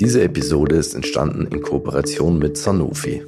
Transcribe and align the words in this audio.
Diese 0.00 0.22
Episode 0.22 0.76
ist 0.76 0.94
entstanden 0.94 1.46
in 1.48 1.60
Kooperation 1.60 2.38
mit 2.38 2.56
Sanofi. 2.56 3.22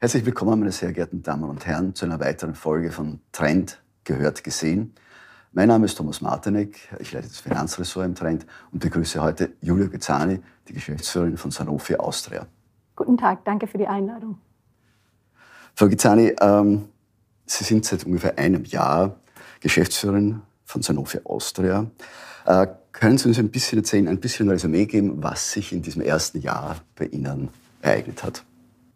Herzlich 0.00 0.26
willkommen, 0.26 0.58
meine 0.58 0.72
sehr 0.72 0.92
geehrten 0.92 1.22
Damen 1.22 1.44
und 1.44 1.64
Herren, 1.64 1.94
zu 1.94 2.04
einer 2.04 2.18
weiteren 2.18 2.56
Folge 2.56 2.90
von 2.90 3.20
Trend 3.30 3.80
gehört 4.02 4.42
gesehen. 4.42 4.96
Mein 5.52 5.68
Name 5.68 5.84
ist 5.84 5.94
Thomas 5.94 6.20
Martinek, 6.20 6.80
ich 6.98 7.12
leite 7.12 7.28
das 7.28 7.38
Finanzressort 7.38 8.06
im 8.06 8.16
Trend 8.16 8.44
und 8.72 8.80
begrüße 8.80 9.22
heute 9.22 9.52
Julia 9.60 9.86
Gezzani, 9.86 10.40
die 10.66 10.72
Geschäftsführerin 10.72 11.36
von 11.36 11.52
Sanofi 11.52 11.94
Austria. 11.94 12.48
Guten 12.96 13.16
Tag, 13.16 13.44
danke 13.44 13.68
für 13.68 13.78
die 13.78 13.86
Einladung. 13.86 14.38
Frau 15.76 15.86
Gezzani, 15.86 16.34
ähm, 16.40 16.88
Sie 17.46 17.62
sind 17.62 17.84
seit 17.84 18.04
ungefähr 18.04 18.36
einem 18.36 18.64
Jahr 18.64 19.14
Geschäftsführerin 19.60 20.42
von 20.64 20.82
Sanofi 20.82 21.20
Austria. 21.22 21.86
Äh, 22.46 22.66
können 23.02 23.18
Sie 23.18 23.26
uns 23.26 23.38
ein 23.40 23.48
bisschen 23.48 23.80
erzählen, 23.80 24.06
ein 24.06 24.20
bisschen 24.20 24.48
Resümee 24.48 24.86
geben, 24.86 25.24
was 25.24 25.50
sich 25.50 25.72
in 25.72 25.82
diesem 25.82 26.02
ersten 26.02 26.40
Jahr 26.40 26.76
bei 26.94 27.06
Ihnen 27.06 27.48
ereignet 27.80 28.22
hat? 28.22 28.44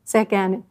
Sehr 0.04 0.24
gerne. 0.24 0.62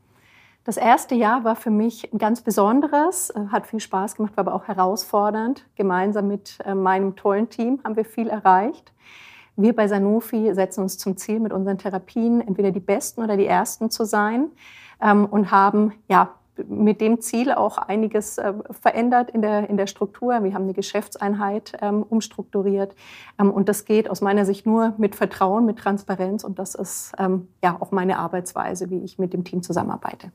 Das 0.64 0.78
erste 0.78 1.16
Jahr 1.16 1.44
war 1.44 1.58
für 1.58 1.70
mich 1.70 2.14
ein 2.14 2.18
ganz 2.18 2.40
besonderes, 2.40 3.32
äh, 3.32 3.48
hat 3.52 3.68
viel 3.68 3.82
Spaß 3.82 4.16
gemacht, 4.16 4.38
war 4.38 4.48
aber 4.48 4.56
auch 4.56 4.70
herausfordernd. 4.70 5.66
Gemeinsam 5.76 6.30
mit 6.30 6.60
äh, 6.64 6.74
meinem 6.74 7.18
tollen 7.18 7.50
Team 7.50 7.82
haben 7.84 7.98
wir 7.98 8.06
viel 8.06 8.30
erreicht. 8.30 8.94
Wir 9.58 9.76
bei 9.76 9.90
Sanofi 9.90 10.54
setzen 10.54 10.84
uns 10.84 10.98
zum 10.98 11.18
Ziel, 11.18 11.42
mit 11.42 11.52
unseren 11.52 11.78
Therapien 11.78 12.40
entweder 12.40 12.72
die 12.72 12.80
besten 12.80 13.22
oder 13.22 13.36
die 13.36 13.48
ersten 13.48 13.90
zu 13.90 14.06
sein 14.06 14.46
ähm, 15.02 15.26
und 15.26 15.52
haben 15.52 15.92
ja 16.08 16.34
mit 16.68 17.02
dem 17.02 17.22
Ziel 17.22 17.52
auch 17.52 17.78
einiges 17.78 18.38
äh, 18.38 18.54
verändert 18.70 19.32
in 19.32 19.42
der, 19.42 19.70
in 19.70 19.78
der 19.78 19.88
Struktur. 19.88 20.44
Wir 20.44 20.54
haben 20.54 20.64
eine 20.64 20.74
Geschäftseinheit 20.74 21.74
ähm, 21.82 22.04
umstrukturiert. 22.04 22.96
Ähm, 23.40 23.52
und 23.52 23.70
das 23.70 23.86
geht 23.86 24.10
aus 24.10 24.22
meiner 24.22 24.46
Sicht 24.46 24.66
nur 24.66 24.94
mit 24.98 25.16
Vertrauen, 25.16 25.66
mit 25.66 25.78
Transparenz. 25.78 26.44
Und 26.44 26.60
das 26.60 26.76
ist 26.76 27.12
ähm, 27.18 27.48
ja 27.64 27.78
auch 27.80 27.92
meine 27.92 28.20
Arbeitsweise, 28.20 28.90
wie 28.90 29.00
ich 29.04 29.20
mit 29.20 29.34
dem 29.34 29.44
Team 29.44 29.64
zusammenarbeite. 29.64 30.32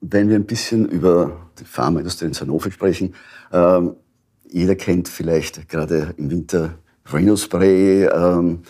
Wenn 0.00 0.28
wir 0.28 0.36
ein 0.36 0.46
bisschen 0.46 0.88
über 0.88 1.36
die 1.58 1.64
Pharmaindustrie 1.64 2.26
in 2.26 2.32
Sanofi 2.32 2.70
sprechen, 2.70 3.14
ähm, 3.52 3.96
jeder 4.48 4.74
kennt 4.74 5.08
vielleicht 5.08 5.68
gerade 5.68 6.14
im 6.16 6.30
Winter 6.30 6.74
Rhinospray. 7.12 8.06
Ähm, 8.06 8.62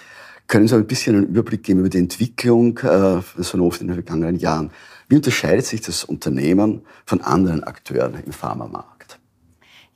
können 0.51 0.67
Sie 0.67 0.75
ein 0.75 0.87
bisschen 0.87 1.15
einen 1.15 1.27
Überblick 1.27 1.62
geben 1.62 1.81
über 1.81 1.89
die 1.89 1.98
Entwicklung 1.98 2.77
äh, 2.79 3.23
von 3.23 3.45
Sanofi 3.45 3.83
in 3.83 3.87
den 3.87 3.95
vergangenen 3.95 4.37
Jahren? 4.37 4.70
Wie 5.09 5.15
unterscheidet 5.15 5.65
sich 5.65 5.81
das 5.81 6.03
Unternehmen 6.03 6.83
von 7.07 7.20
anderen 7.20 7.62
Akteuren 7.62 8.15
im 8.27 8.33
Pharmamarkt? 8.33 8.89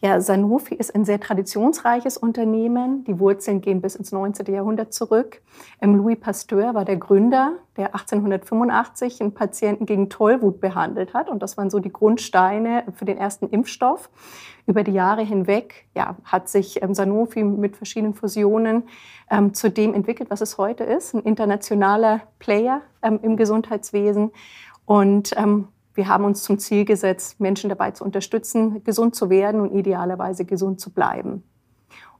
Ja, 0.05 0.21
Sanofi 0.21 0.75
ist 0.75 0.95
ein 0.95 1.07
sehr 1.07 1.19
traditionsreiches 1.19 2.19
Unternehmen. 2.19 3.05
Die 3.05 3.19
Wurzeln 3.19 3.63
gehen 3.63 3.81
bis 3.81 3.95
ins 3.95 4.13
19. 4.13 4.53
Jahrhundert 4.53 4.93
zurück. 4.93 5.41
Ähm, 5.81 5.97
Louis 5.97 6.21
Pasteur 6.21 6.75
war 6.75 6.85
der 6.85 6.99
Gründer, 6.99 7.53
der 7.79 7.95
1885 7.95 9.23
einen 9.23 9.33
Patienten 9.33 9.87
gegen 9.87 10.11
Tollwut 10.11 10.61
behandelt 10.61 11.15
hat. 11.15 11.31
Und 11.31 11.43
das 11.43 11.57
waren 11.57 11.71
so 11.71 11.79
die 11.79 11.91
Grundsteine 11.91 12.85
für 12.95 13.07
den 13.07 13.17
ersten 13.17 13.49
Impfstoff. 13.49 14.11
Über 14.67 14.85
die 14.85 14.93
Jahre 14.93 15.23
hinweg 15.23 15.87
ja, 15.95 16.17
hat 16.25 16.51
sich 16.51 16.83
ähm, 16.83 16.93
Sanofi 16.93 17.43
mit 17.43 17.75
verschiedenen 17.75 18.13
Fusionen 18.13 18.83
ähm, 19.31 19.55
zu 19.55 19.71
dem 19.71 19.95
entwickelt, 19.95 20.29
was 20.29 20.43
es 20.43 20.59
heute 20.59 20.85
ist. 20.85 21.15
Ein 21.15 21.23
internationaler 21.23 22.21
Player 22.39 22.83
ähm, 23.01 23.21
im 23.23 23.39
Gesundheitswesen. 23.39 24.33
Und 24.85 25.31
ähm, 25.39 25.69
wir 25.95 26.09
haben 26.09 26.25
uns 26.25 26.43
zum 26.43 26.59
Ziel 26.59 26.85
gesetzt, 26.85 27.41
Menschen 27.41 27.69
dabei 27.69 27.93
zu 27.93 28.05
unterstützen, 28.05 28.83
gesund 28.85 29.15
zu 29.15 29.31
werden 29.31 29.61
und 29.61 29.73
idealerweise 29.75 30.45
gesund 30.45 30.81
zu 30.81 30.91
bleiben. 30.91 31.45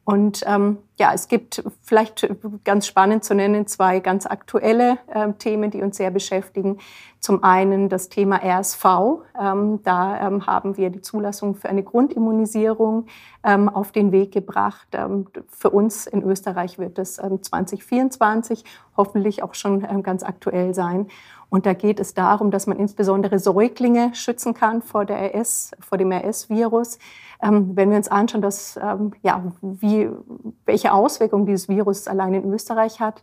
Und 0.05 0.45
ähm, 0.47 0.79
ja, 0.97 1.13
es 1.15 1.29
gibt 1.29 1.65
vielleicht 1.83 2.29
ganz 2.63 2.87
spannend 2.87 3.25
zu 3.25 3.35
nennen 3.35 3.67
zwei 3.67 4.01
ganz 4.01 4.27
aktuelle 4.27 4.99
äh, 5.07 5.33
Themen, 5.33 5.71
die 5.71 5.81
uns 5.81 5.97
sehr 5.97 6.11
beschäftigen. 6.11 6.79
Zum 7.21 7.43
einen 7.43 7.89
das 7.89 8.11
Thema 8.11 8.37
RSV. 8.45 8.85
Ähm, 9.41 9.81
da 9.83 10.27
ähm, 10.27 10.47
haben 10.47 10.77
wir 10.77 10.91
die 10.91 11.01
Zulassung 11.01 11.55
für 11.55 11.71
eine 11.71 11.83
Grundimmunisierung 11.83 13.07
ähm, 13.45 13.71
auf 13.71 13.93
den 13.93 14.13
Weg 14.13 14.33
gebracht. 14.33 14.89
Ähm, 14.93 15.27
für 15.49 15.71
uns 15.71 16.07
in 16.07 16.23
Österreich 16.23 16.79
wird 16.79 16.99
2024 16.99 18.61
ähm, 18.61 18.71
hoffentlich 18.99 19.43
auch 19.43 19.55
schon 19.55 19.87
ähm, 19.89 20.03
ganz 20.03 20.23
aktuell 20.23 20.75
sein. 20.75 21.09
Und 21.55 21.67
da 21.67 21.73
geht 21.73 22.01
es 22.01 22.15
darum, 22.15 22.51
dass 22.51 22.67
man 22.67 22.81
insbesondere 22.81 23.39
Säuglinge 23.39 24.13
schützen 24.13 24.55
kann 24.55 24.83
vor, 24.83 25.05
der 25.05 25.33
RS, 25.33 25.71
vor 25.79 25.99
dem 25.99 26.11
RS-Virus. 26.11 26.99
Ähm, 27.41 27.77
wenn 27.77 27.91
wir 27.91 27.97
uns 27.97 28.09
anschauen, 28.09 28.43
dass, 28.43 28.77
ähm, 28.77 29.13
ja, 29.23 29.53
wie, 29.63 30.11
welche 30.67 30.93
Auswirkungen 30.93 31.47
dieses 31.47 31.69
Virus 31.69 32.09
allein 32.09 32.35
in 32.35 32.53
Österreich 32.53 32.99
hat, 32.99 33.23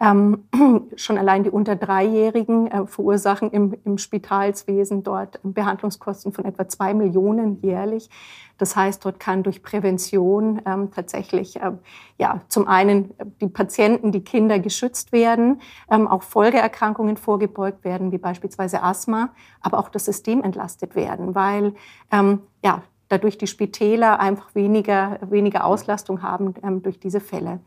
ähm, 0.00 0.44
schon 0.96 1.18
allein 1.18 1.44
die 1.44 1.50
unter 1.50 1.76
Dreijährigen 1.76 2.66
äh, 2.68 2.86
verursachen 2.86 3.50
im, 3.50 3.76
im 3.84 3.98
Spitalswesen 3.98 5.02
dort 5.02 5.40
Behandlungskosten 5.42 6.32
von 6.32 6.46
etwa 6.46 6.68
zwei 6.68 6.94
Millionen 6.94 7.60
jährlich. 7.62 8.08
Das 8.56 8.76
heißt, 8.76 9.04
dort 9.04 9.20
kann 9.20 9.42
durch 9.42 9.62
Prävention 9.62 10.60
ähm, 10.66 10.90
tatsächlich 10.90 11.56
äh, 11.56 11.72
ja, 12.18 12.40
zum 12.48 12.66
einen 12.66 13.14
die 13.40 13.48
Patienten, 13.48 14.12
die 14.12 14.22
Kinder 14.22 14.58
geschützt 14.58 15.12
werden, 15.12 15.60
ähm, 15.90 16.08
auch 16.08 16.22
Folgeerkrankungen 16.22 17.16
vorgebeugt 17.16 17.84
werden, 17.84 18.12
wie 18.12 18.18
beispielsweise 18.18 18.82
Asthma, 18.82 19.30
aber 19.60 19.78
auch 19.78 19.88
das 19.88 20.04
System 20.04 20.42
entlastet 20.42 20.94
werden, 20.94 21.34
weil 21.34 21.74
ähm, 22.10 22.40
ja, 22.62 22.82
dadurch 23.08 23.38
die 23.38 23.46
Spitäler 23.46 24.20
einfach 24.20 24.54
weniger, 24.54 25.18
weniger 25.28 25.64
Auslastung 25.64 26.22
haben 26.22 26.54
ähm, 26.62 26.82
durch 26.82 26.98
diese 26.98 27.20
Fälle. 27.20 27.60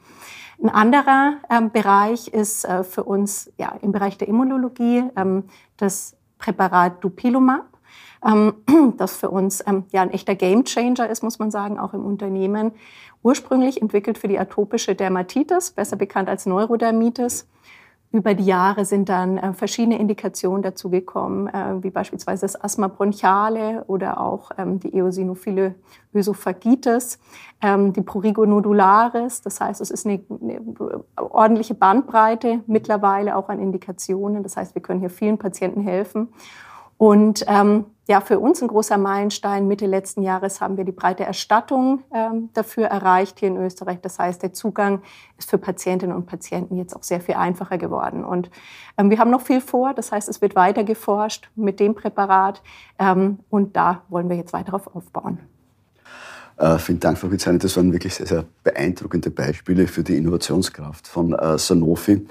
Ein 0.62 0.69
anderer 0.69 1.36
ähm, 1.50 1.72
Bereich 1.72 2.28
ist 2.28 2.66
äh, 2.66 2.84
für 2.84 3.03
uns 3.03 3.52
ja, 3.58 3.75
im 3.81 3.91
Bereich 3.91 4.18
der 4.18 4.28
Immunologie 4.28 5.03
ähm, 5.16 5.46
das 5.78 6.16
Präparat 6.38 7.03
Dupilumab, 7.03 7.66
ähm, 8.25 8.53
das 8.97 9.16
für 9.16 9.30
uns 9.30 9.64
ähm, 9.66 9.86
ja, 9.91 10.02
ein 10.02 10.12
echter 10.12 10.36
Gamechanger 10.36 11.09
ist, 11.09 11.24
muss 11.24 11.40
man 11.40 11.52
sagen, 11.52 11.80
auch 11.80 11.94
im 11.94 12.06
Unternehmen. 12.06 12.72
Ursprünglich 13.24 13.81
entwickelt 13.81 14.18
für 14.18 14.28
die 14.28 14.38
atopische 14.38 14.96
Dermatitis, 14.96 15.72
besser 15.72 15.96
bekannt 15.96 16.30
als 16.30 16.46
Neurodermitis 16.46 17.47
über 18.13 18.35
die 18.35 18.46
Jahre 18.46 18.85
sind 18.85 19.09
dann 19.09 19.40
äh, 19.40 19.53
verschiedene 19.53 19.97
Indikationen 19.97 20.62
dazugekommen, 20.62 21.47
äh, 21.47 21.81
wie 21.81 21.90
beispielsweise 21.90 22.41
das 22.41 22.62
Asthma 22.62 22.88
bronchiale 22.88 23.84
oder 23.88 24.22
auch 24.22 24.51
ähm, 24.59 24.79
die 24.79 24.96
eosinophile 24.96 25.74
Ösophagitis, 26.13 27.18
ähm, 27.59 27.91
die 27.91 28.03
Prurigo 28.03 28.46
nodularis. 28.46 29.41
Das 29.41 29.59
heißt, 29.59 29.81
es 29.81 29.90
ist 29.90 30.06
eine, 30.06 30.22
eine, 30.29 31.03
ordentliche 31.16 31.73
Bandbreite 31.73 32.59
mittlerweile 32.68 33.35
auch 33.35 33.50
an 33.50 33.59
Indikationen. 33.59 34.44
Das 34.44 34.57
heißt, 34.57 34.75
wir 34.75 34.84
können 34.84 35.00
hier 35.00 35.09
vielen 35.09 35.40
Patienten 35.40 35.81
helfen. 35.81 36.29
Und 37.03 37.44
ähm, 37.50 37.84
ja, 38.08 38.22
für 38.22 38.40
uns 38.40 38.62
ein 38.62 38.69
großer 38.69 38.97
Meilenstein. 38.97 39.68
Mitte 39.68 39.88
letzten 39.88 40.22
Jahres 40.22 40.62
haben 40.62 40.78
wir 40.78 40.86
die 40.86 40.94
breite 40.94 41.25
Erstattung 41.25 42.02
ähm, 42.14 42.47
dafür 42.53 42.86
erreicht 42.86 43.40
hier 43.40 43.50
in 43.50 43.58
Österreich. 43.58 44.00
Das 44.02 44.19
heißt, 44.19 44.41
der 44.41 44.53
Zugang 44.53 45.02
ist 45.38 45.50
für 45.50 45.58
Patientinnen 45.58 46.16
und 46.16 46.28
Patienten 46.28 46.78
jetzt 46.78 46.96
auch 46.96 47.03
sehr 47.03 47.19
viel 47.19 47.36
einfacher 47.36 47.78
geworden. 47.78 48.24
Und 48.24 48.50
ähm, 48.97 49.09
wir 49.09 49.19
haben 49.19 49.31
noch 49.31 49.41
viel 49.41 49.59
vor. 49.59 49.94
Das 49.94 50.14
heißt, 50.14 50.30
es 50.30 50.41
wird 50.41 50.56
weiter 50.56 50.86
geforscht 50.86 51.50
mit 51.58 51.81
dem 51.81 51.94
Präparat. 51.94 52.62
Ähm, 52.97 53.40
und 53.50 53.75
da 53.75 54.03
wollen 54.08 54.30
wir 54.30 54.38
jetzt 54.38 54.53
weiter 54.53 54.72
darauf 54.72 54.96
aufbauen. 54.96 55.40
Äh, 56.56 56.78
vielen 56.78 57.02
Dank, 57.02 57.18
Frau 57.18 57.30
Witzani. 57.30 57.59
Das 57.59 57.75
waren 57.75 57.91
wirklich 57.91 58.16
sehr, 58.16 58.28
sehr 58.28 58.46
beeindruckende 58.64 59.30
Beispiele 59.30 59.88
für 59.88 60.03
die 60.03 60.16
Innovationskraft 60.16 61.06
von 61.06 61.34
äh, 61.34 61.58
Sanofi. 61.58 62.25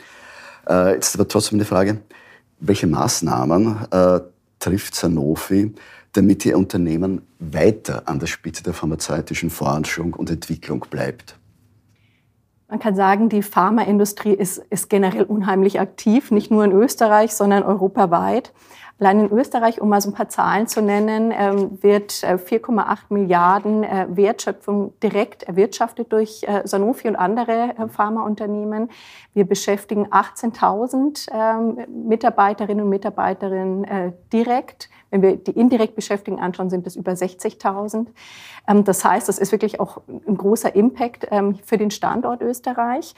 Äh, 0.66 0.94
jetzt 0.94 1.14
aber 1.14 1.28
trotzdem 1.28 1.58
eine 1.58 1.66
Frage. 1.66 1.98
Welche 2.58 2.86
Maßnahmen 2.86 3.86
äh, 3.90 4.20
trifft 4.62 4.94
Sanofi, 4.94 5.74
damit 6.12 6.46
Ihr 6.46 6.56
Unternehmen 6.56 7.22
weiter 7.38 8.02
an 8.06 8.18
der 8.18 8.26
Spitze 8.26 8.62
der 8.62 8.74
pharmazeutischen 8.74 9.50
Forschung 9.50 10.14
und 10.14 10.30
Entwicklung 10.30 10.86
bleibt? 10.88 11.36
Man 12.68 12.78
kann 12.78 12.94
sagen, 12.94 13.28
die 13.28 13.42
Pharmaindustrie 13.42 14.32
ist, 14.32 14.58
ist 14.70 14.88
generell 14.88 15.24
unheimlich 15.24 15.78
aktiv, 15.78 16.30
nicht 16.30 16.50
nur 16.50 16.64
in 16.64 16.72
Österreich, 16.72 17.34
sondern 17.34 17.64
europaweit. 17.64 18.54
Allein 19.02 19.18
in 19.18 19.32
Österreich, 19.32 19.80
um 19.80 19.88
mal 19.88 20.00
so 20.00 20.10
ein 20.10 20.14
paar 20.14 20.28
Zahlen 20.28 20.68
zu 20.68 20.80
nennen, 20.80 21.34
ähm, 21.36 21.82
wird 21.82 22.12
4,8 22.12 22.92
äh, 22.92 22.96
Milliarden 23.08 23.82
äh, 23.82 24.06
Wertschöpfung 24.10 24.92
direkt 25.02 25.42
erwirtschaftet 25.42 26.12
durch 26.12 26.44
äh, 26.44 26.62
Sanofi 26.64 27.08
und 27.08 27.16
andere 27.16 27.74
Pharmaunternehmen. 27.88 28.90
Wir 29.34 29.44
beschäftigen 29.44 30.06
18.000 30.06 31.26
ähm, 31.32 32.08
Mitarbeiterinnen 32.08 32.84
und 32.84 32.90
Mitarbeiter 32.90 34.12
direkt. 34.32 34.88
Wenn 35.10 35.20
wir 35.20 35.36
die 35.36 35.50
indirekt 35.50 35.96
Beschäftigten 35.96 36.40
anschauen, 36.40 36.70
sind 36.70 36.86
es 36.86 36.94
über 36.94 37.12
60.000. 37.12 38.06
Ähm, 38.68 38.84
das 38.84 39.04
heißt, 39.04 39.28
das 39.28 39.38
ist 39.38 39.50
wirklich 39.50 39.80
auch 39.80 40.02
ein 40.06 40.36
großer 40.36 40.76
Impact 40.76 41.26
für 41.64 41.76
den 41.76 41.90
Standort 41.90 42.40
Österreich. 42.40 43.14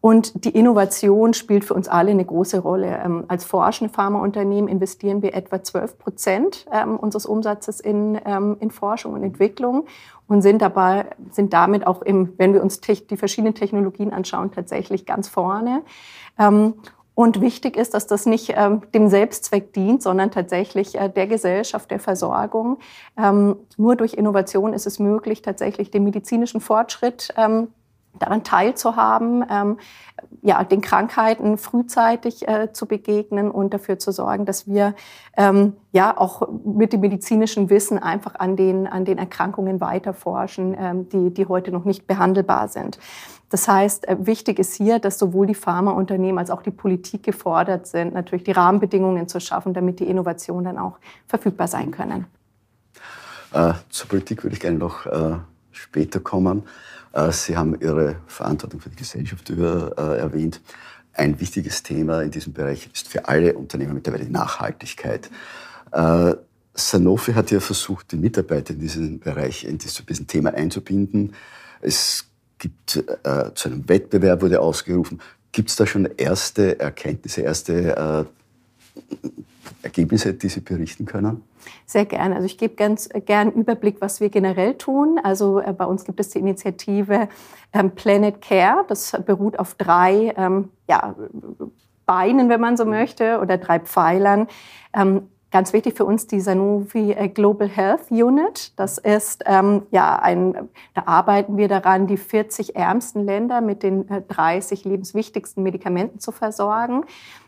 Und 0.00 0.44
die 0.44 0.50
Innovation 0.50 1.34
spielt 1.34 1.64
für 1.64 1.74
uns 1.74 1.88
alle 1.88 2.12
eine 2.12 2.24
große 2.24 2.60
Rolle. 2.60 3.24
Als 3.28 3.44
forschende 3.44 3.92
Pharmaunternehmen 3.92 4.68
investieren 4.68 5.22
wir 5.24 5.34
etwa 5.34 5.60
12 5.60 5.98
Prozent 5.98 6.66
ähm, 6.72 6.96
unseres 6.96 7.26
Umsatzes 7.26 7.80
in, 7.80 8.20
ähm, 8.24 8.56
in 8.60 8.70
Forschung 8.70 9.14
und 9.14 9.24
Entwicklung 9.24 9.86
und 10.28 10.42
sind 10.42 10.62
dabei, 10.62 11.06
sind 11.32 11.52
damit 11.52 11.84
auch 11.84 12.02
im, 12.02 12.34
wenn 12.38 12.54
wir 12.54 12.62
uns 12.62 12.80
die 12.80 13.16
verschiedenen 13.16 13.54
Technologien 13.54 14.12
anschauen, 14.12 14.52
tatsächlich 14.52 15.06
ganz 15.06 15.28
vorne. 15.28 15.82
Ähm, 16.38 16.74
und 17.16 17.40
wichtig 17.40 17.76
ist, 17.76 17.94
dass 17.94 18.06
das 18.06 18.26
nicht 18.26 18.52
ähm, 18.56 18.82
dem 18.92 19.08
Selbstzweck 19.08 19.72
dient, 19.72 20.02
sondern 20.02 20.30
tatsächlich 20.30 20.96
äh, 20.96 21.08
der 21.08 21.28
Gesellschaft, 21.28 21.90
der 21.90 22.00
Versorgung. 22.00 22.78
Ähm, 23.16 23.56
nur 23.76 23.94
durch 23.96 24.14
Innovation 24.14 24.72
ist 24.72 24.86
es 24.86 24.98
möglich, 24.98 25.40
tatsächlich 25.40 25.90
den 25.90 26.04
medizinischen 26.04 26.60
Fortschritt 26.60 27.32
ähm, 27.36 27.68
daran 28.18 28.44
teilzuhaben, 28.44 29.44
ähm, 29.50 29.78
ja, 30.42 30.62
den 30.62 30.80
Krankheiten 30.80 31.58
frühzeitig 31.58 32.46
äh, 32.46 32.72
zu 32.72 32.86
begegnen 32.86 33.50
und 33.50 33.74
dafür 33.74 33.98
zu 33.98 34.12
sorgen, 34.12 34.44
dass 34.44 34.66
wir 34.66 34.94
ähm, 35.36 35.74
ja 35.92 36.16
auch 36.16 36.48
mit 36.64 36.92
dem 36.92 37.00
medizinischen 37.00 37.70
Wissen 37.70 37.98
einfach 37.98 38.36
an 38.36 38.56
den, 38.56 38.86
an 38.86 39.04
den 39.04 39.18
Erkrankungen 39.18 39.80
weiterforschen, 39.80 40.76
ähm, 40.78 41.08
die, 41.08 41.32
die 41.32 41.46
heute 41.46 41.72
noch 41.72 41.84
nicht 41.84 42.06
behandelbar 42.06 42.68
sind. 42.68 42.98
Das 43.48 43.68
heißt, 43.68 44.08
äh, 44.08 44.16
wichtig 44.20 44.58
ist 44.58 44.74
hier, 44.74 44.98
dass 44.98 45.18
sowohl 45.18 45.46
die 45.46 45.54
Pharmaunternehmen 45.54 46.38
als 46.38 46.50
auch 46.50 46.62
die 46.62 46.70
Politik 46.70 47.22
gefordert 47.22 47.86
sind, 47.86 48.14
natürlich 48.14 48.44
die 48.44 48.52
Rahmenbedingungen 48.52 49.28
zu 49.28 49.40
schaffen, 49.40 49.74
damit 49.74 50.00
die 50.00 50.04
Innovationen 50.04 50.64
dann 50.64 50.78
auch 50.78 50.98
verfügbar 51.26 51.68
sein 51.68 51.90
können. 51.90 52.26
Äh, 53.52 53.74
zur 53.88 54.08
Politik 54.08 54.42
würde 54.42 54.54
ich 54.54 54.60
gerne 54.60 54.78
noch 54.78 55.06
äh, 55.06 55.36
später 55.70 56.20
kommen. 56.20 56.64
Äh, 57.14 57.32
Sie 57.32 57.56
haben 57.56 57.80
Ihre 57.80 58.16
Verantwortung 58.26 58.80
für 58.80 58.90
die 58.90 58.96
Gesellschaft 58.96 59.48
über, 59.48 59.94
äh, 59.96 60.18
erwähnt. 60.18 60.60
Ein 61.12 61.38
wichtiges 61.40 61.82
Thema 61.82 62.22
in 62.22 62.30
diesem 62.32 62.52
Bereich 62.52 62.90
ist 62.92 63.08
für 63.08 63.28
alle 63.28 63.54
Unternehmen 63.54 63.94
mittlerweile 63.94 64.28
Nachhaltigkeit. 64.28 65.30
Äh, 65.92 66.34
Sanofi 66.74 67.32
hat 67.34 67.52
ja 67.52 67.60
versucht, 67.60 68.10
die 68.10 68.16
Mitarbeiter 68.16 68.74
in 68.74 68.80
diesem 68.80 69.20
Bereich, 69.20 69.64
in 69.64 69.78
diesem 69.78 70.26
Thema 70.26 70.52
einzubinden. 70.54 71.34
Es 71.80 72.26
gibt 72.58 72.96
äh, 72.96 73.54
zu 73.54 73.68
einem 73.68 73.88
Wettbewerb 73.88 74.42
wurde 74.42 74.60
ausgerufen. 74.60 75.20
Gibt 75.52 75.70
es 75.70 75.76
da 75.76 75.86
schon 75.86 76.08
erste 76.16 76.80
Erkenntnisse, 76.80 77.42
erste 77.42 78.26
äh, 79.83 79.83
Ergebnisse, 79.96 80.34
die 80.34 80.48
Sie 80.48 80.60
berichten 80.60 81.06
können? 81.06 81.42
Sehr 81.86 82.04
gerne. 82.04 82.34
Also 82.34 82.46
ich 82.46 82.58
gebe 82.58 82.74
ganz 82.74 83.08
gern 83.26 83.52
Überblick, 83.52 84.00
was 84.00 84.20
wir 84.20 84.28
generell 84.28 84.74
tun. 84.74 85.20
Also 85.22 85.60
äh, 85.60 85.72
bei 85.72 85.84
uns 85.84 86.04
gibt 86.04 86.20
es 86.20 86.30
die 86.30 86.38
Initiative 86.38 87.28
ähm, 87.72 87.92
Planet 87.92 88.40
Care. 88.40 88.84
Das 88.88 89.16
beruht 89.24 89.58
auf 89.58 89.74
drei 89.74 90.34
ähm, 90.36 90.70
ja, 90.88 91.14
Beinen, 92.06 92.48
wenn 92.48 92.60
man 92.60 92.76
so 92.76 92.84
möchte, 92.84 93.38
oder 93.40 93.56
drei 93.56 93.80
Pfeilern. 93.80 94.48
Ähm, 94.92 95.28
Ganz 95.54 95.72
wichtig 95.72 95.96
für 95.96 96.04
uns 96.04 96.26
die 96.26 96.40
Sanofi 96.40 97.12
äh, 97.12 97.28
Global 97.28 97.68
Health 97.68 98.10
Unit. 98.10 98.72
Das 98.74 98.98
ist 98.98 99.44
ähm, 99.46 99.82
ja 99.92 100.16
ein, 100.16 100.68
da 100.94 101.04
arbeiten 101.06 101.56
wir 101.56 101.68
daran, 101.68 102.08
die 102.08 102.16
40 102.16 102.74
ärmsten 102.74 103.24
Länder 103.24 103.60
mit 103.60 103.84
den 103.84 104.04
30 104.08 104.84
äh, 104.84 104.88
lebenswichtigsten 104.88 105.62
Medikamenten 105.62 106.18
zu 106.18 106.32
versorgen. 106.32 107.04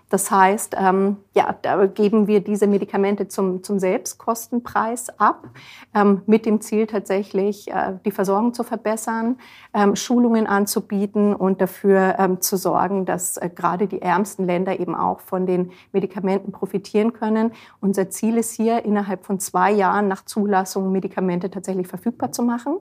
Das 0.09 0.31
heißt, 0.31 0.77
ähm, 0.79 1.17
ja, 1.35 1.57
da 1.63 1.87
geben 1.87 2.29
wir 2.29 2.41
diese 2.41 2.69
Medikamente 2.69 3.27
zum, 3.27 3.65
zum 3.65 3.81
Selbstkostenpreis 3.81 5.19
ab, 5.19 5.49
ähm, 5.95 6.23
mit 6.27 6.47
dem 6.47 6.61
Ziel 6.61 6.87
tatsächlich, 6.87 7.69
äh, 7.73 7.95
die 8.05 8.13
Versorgung 8.13 8.55
zu 8.55 8.63
verbessern, 8.63 9.39
ähm, 9.75 9.97
Schulungen 9.97 10.47
anzubieten 10.47 11.35
und 11.35 11.61
dafür 11.61 12.17
ähm, 12.21 12.41
zu 12.41 12.57
sorgen, 12.57 13.05
dass 13.05 13.37
äh, 13.37 13.51
gerade 13.53 13.89
die 13.89 14.01
ärmsten 14.01 14.47
Länder 14.47 14.79
eben 14.79 14.95
auch 14.95 15.19
von 15.19 15.45
den 15.45 15.73
Medikamenten 15.91 16.53
profitieren 16.53 17.13
können. 17.13 17.53
Unser 17.81 18.09
Ziel 18.09 18.37
ist 18.37 18.53
hier, 18.53 18.85
innerhalb 18.85 19.25
von 19.25 19.41
zwei 19.41 19.73
Jahren 19.73 20.07
nach 20.07 20.25
Zulassung 20.25 20.93
Medikamente 20.93 21.51
tatsächlich 21.51 21.89
verfügbar 21.89 22.31
zu 22.31 22.45
machen. 22.45 22.77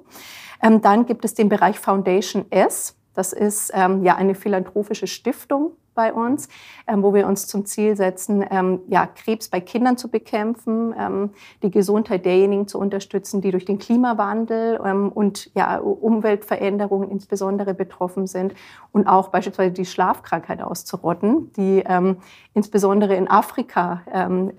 Ähm, 0.61 0.81
dann 0.81 1.07
gibt 1.07 1.25
es 1.25 1.33
den 1.33 1.49
Bereich 1.49 1.79
Foundation 1.79 2.45
S. 2.51 2.95
Das 3.15 3.33
ist 3.33 3.71
ähm, 3.73 4.03
ja 4.03 4.15
eine 4.15 4.35
philanthropische 4.35 5.07
Stiftung, 5.07 5.71
bei 5.95 6.13
uns, 6.13 6.47
ähm, 6.87 7.01
wo 7.01 7.13
wir 7.13 7.25
uns 7.25 7.47
zum 7.47 7.65
Ziel 7.65 7.95
setzen, 7.95 8.45
ähm, 8.51 8.81
ja, 8.87 9.07
Krebs 9.07 9.47
bei 9.47 9.61
Kindern 9.61 9.97
zu 9.97 10.09
bekämpfen, 10.09 10.93
ähm, 10.97 11.31
die 11.63 11.71
Gesundheit 11.71 12.25
derjenigen 12.25 12.67
zu 12.67 12.77
unterstützen, 12.77 13.41
die 13.41 13.51
durch 13.51 13.65
den 13.65 13.79
Klimawandel 13.79 14.79
ähm, 14.85 15.11
und 15.11 15.49
ja, 15.55 15.77
Umweltveränderungen 15.79 17.09
insbesondere 17.09 17.73
betroffen 17.73 18.27
sind 18.27 18.53
und 18.91 19.07
auch 19.07 19.29
beispielsweise 19.29 19.71
die 19.71 19.85
Schlafkrankheit 19.85 20.61
auszurotten, 20.61 21.51
die 21.53 21.83
ähm, 21.87 22.17
insbesondere 22.53 23.15
in 23.15 23.29
Afrika, 23.29 24.01
ähm, 24.13 24.51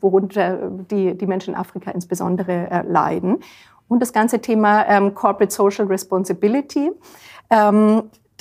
worunter 0.00 0.70
die, 0.90 1.16
die 1.16 1.26
Menschen 1.26 1.54
in 1.54 1.60
Afrika 1.60 1.90
insbesondere 1.90 2.70
äh, 2.70 2.82
leiden. 2.82 3.38
Und 3.88 4.00
das 4.00 4.14
ganze 4.14 4.40
Thema 4.40 5.10
Corporate 5.10 5.52
Social 5.52 5.84
Responsibility. 5.84 6.92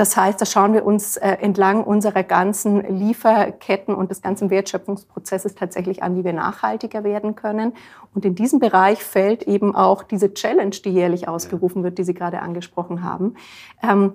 Das 0.01 0.17
heißt, 0.17 0.41
da 0.41 0.47
schauen 0.47 0.73
wir 0.73 0.83
uns 0.83 1.15
äh, 1.17 1.29
entlang 1.41 1.83
unserer 1.83 2.23
ganzen 2.23 2.81
Lieferketten 2.81 3.93
und 3.93 4.09
des 4.09 4.23
ganzen 4.23 4.49
Wertschöpfungsprozesses 4.49 5.53
tatsächlich 5.53 6.01
an, 6.01 6.17
wie 6.17 6.23
wir 6.23 6.33
nachhaltiger 6.33 7.03
werden 7.03 7.35
können. 7.35 7.73
Und 8.15 8.25
in 8.25 8.33
diesem 8.33 8.57
Bereich 8.57 9.03
fällt 9.03 9.43
eben 9.43 9.75
auch 9.75 10.01
diese 10.01 10.33
Challenge, 10.33 10.71
die 10.71 10.89
jährlich 10.89 11.27
ausgerufen 11.27 11.83
wird, 11.83 11.99
die 11.99 12.03
Sie 12.03 12.15
gerade 12.15 12.41
angesprochen 12.41 13.03
haben. 13.03 13.35
Ähm, 13.83 14.13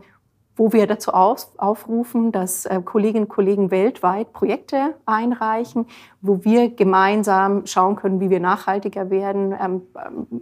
wo 0.57 0.73
wir 0.73 0.89
dazu 0.89 1.13
aufrufen, 1.13 2.33
dass 2.33 2.67
äh, 2.67 2.81
Kolleginnen 2.83 3.27
und 3.27 3.31
Kollegen 3.31 3.71
weltweit 3.71 4.33
Projekte 4.33 4.97
einreichen, 5.05 5.87
wo 6.21 6.43
wir 6.43 6.71
gemeinsam 6.71 7.65
schauen 7.67 7.95
können, 7.95 8.19
wie 8.19 8.31
wir 8.31 8.41
nachhaltiger 8.41 9.11
werden, 9.11 9.55
ähm, 9.63 9.83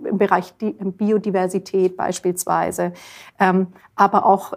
im 0.09 0.17
Bereich 0.17 0.55
Biodiversität 0.55 1.99
beispielsweise, 1.99 2.95
ähm, 3.39 3.67
aber 3.95 4.25
auch 4.25 4.55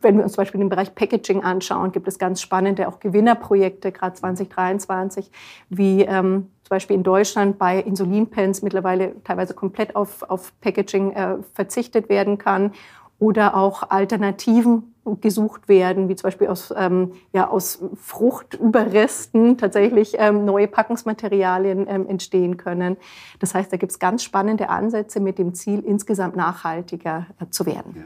wenn 0.00 0.16
wir 0.16 0.24
uns 0.24 0.32
zum 0.32 0.42
Beispiel 0.42 0.58
den 0.58 0.68
Bereich 0.68 0.94
Packaging 0.94 1.42
anschauen, 1.42 1.92
gibt 1.92 2.08
es 2.08 2.18
ganz 2.18 2.40
spannende 2.40 2.88
auch 2.88 3.00
Gewinnerprojekte, 3.00 3.92
gerade 3.92 4.14
2023, 4.14 5.30
wie 5.68 6.02
ähm, 6.02 6.48
zum 6.62 6.70
Beispiel 6.70 6.96
in 6.96 7.02
Deutschland 7.02 7.58
bei 7.58 7.80
Insulinpens 7.80 8.62
mittlerweile 8.62 9.22
teilweise 9.24 9.54
komplett 9.54 9.96
auf, 9.96 10.22
auf 10.24 10.52
Packaging 10.60 11.12
äh, 11.12 11.36
verzichtet 11.54 12.08
werden 12.08 12.38
kann 12.38 12.72
oder 13.18 13.56
auch 13.56 13.90
Alternativen 13.90 14.94
gesucht 15.20 15.68
werden, 15.68 16.08
wie 16.08 16.16
zum 16.16 16.26
Beispiel 16.26 16.48
aus, 16.48 16.74
ähm, 16.76 17.12
ja, 17.32 17.48
aus 17.48 17.82
Fruchtüberresten 17.94 19.56
tatsächlich 19.56 20.16
ähm, 20.18 20.44
neue 20.44 20.66
Packungsmaterialien 20.66 21.86
ähm, 21.88 22.08
entstehen 22.08 22.56
können. 22.56 22.96
Das 23.38 23.54
heißt, 23.54 23.72
da 23.72 23.76
gibt 23.76 23.92
es 23.92 24.00
ganz 24.00 24.24
spannende 24.24 24.68
Ansätze 24.68 25.20
mit 25.20 25.38
dem 25.38 25.54
Ziel, 25.54 25.80
insgesamt 25.80 26.34
nachhaltiger 26.34 27.26
äh, 27.40 27.46
zu 27.50 27.66
werden. 27.66 27.94
Ja. 27.96 28.02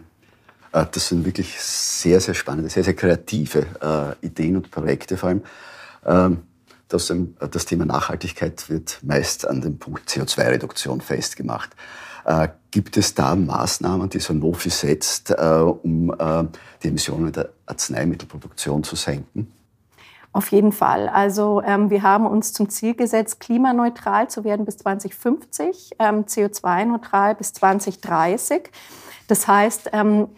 Äh, 0.73 0.87
das 0.91 1.09
sind 1.09 1.25
wirklich 1.25 1.61
sehr, 1.61 2.21
sehr 2.21 2.35
spannende, 2.35 2.71
sehr, 2.71 2.85
sehr 2.85 2.95
kreative 2.95 3.67
äh, 4.23 4.27
Ideen 4.27 4.57
und 4.57 4.71
Projekte 4.71 5.17
vor 5.17 5.31
allem. 5.31 5.43
Ähm, 6.05 6.43
das, 6.89 7.13
das, 7.53 7.67
Thema 7.67 7.85
Nachhaltigkeit 7.85 8.69
wird 8.69 8.99
meist 9.05 9.47
an 9.47 9.61
dem 9.61 9.79
Punkt 9.79 10.09
CO2-Reduktion 10.09 11.01
festgemacht. 11.01 11.71
Äh, 12.25 12.49
gibt 12.73 12.97
es 12.97 13.15
da 13.15 13.37
Maßnahmen, 13.37 14.11
die 14.11 14.19
Sanofi 14.19 14.71
setzt, 14.71 15.33
um 15.33 16.13
die 16.83 16.89
Emissionen 16.89 17.31
der 17.33 17.51
Arzneimittelproduktion 17.67 18.83
zu 18.83 18.97
senken? 18.97 19.53
Auf 20.33 20.53
jeden 20.53 20.73
Fall. 20.73 21.09
Also 21.09 21.63
ähm, 21.65 21.91
wir 21.91 22.03
haben 22.03 22.27
uns 22.27 22.53
zum 22.53 22.69
Ziel 22.69 22.95
gesetzt, 22.95 23.41
klimaneutral 23.41 24.29
zu 24.29 24.45
werden 24.45 24.65
bis 24.65 24.77
2050, 24.79 25.93
ähm, 25.99 26.25
CO2-neutral 26.25 27.35
bis 27.35 27.53
2030. 27.53 28.71
Das 29.27 29.49
heißt, 29.49 29.91
ähm, 29.93 30.29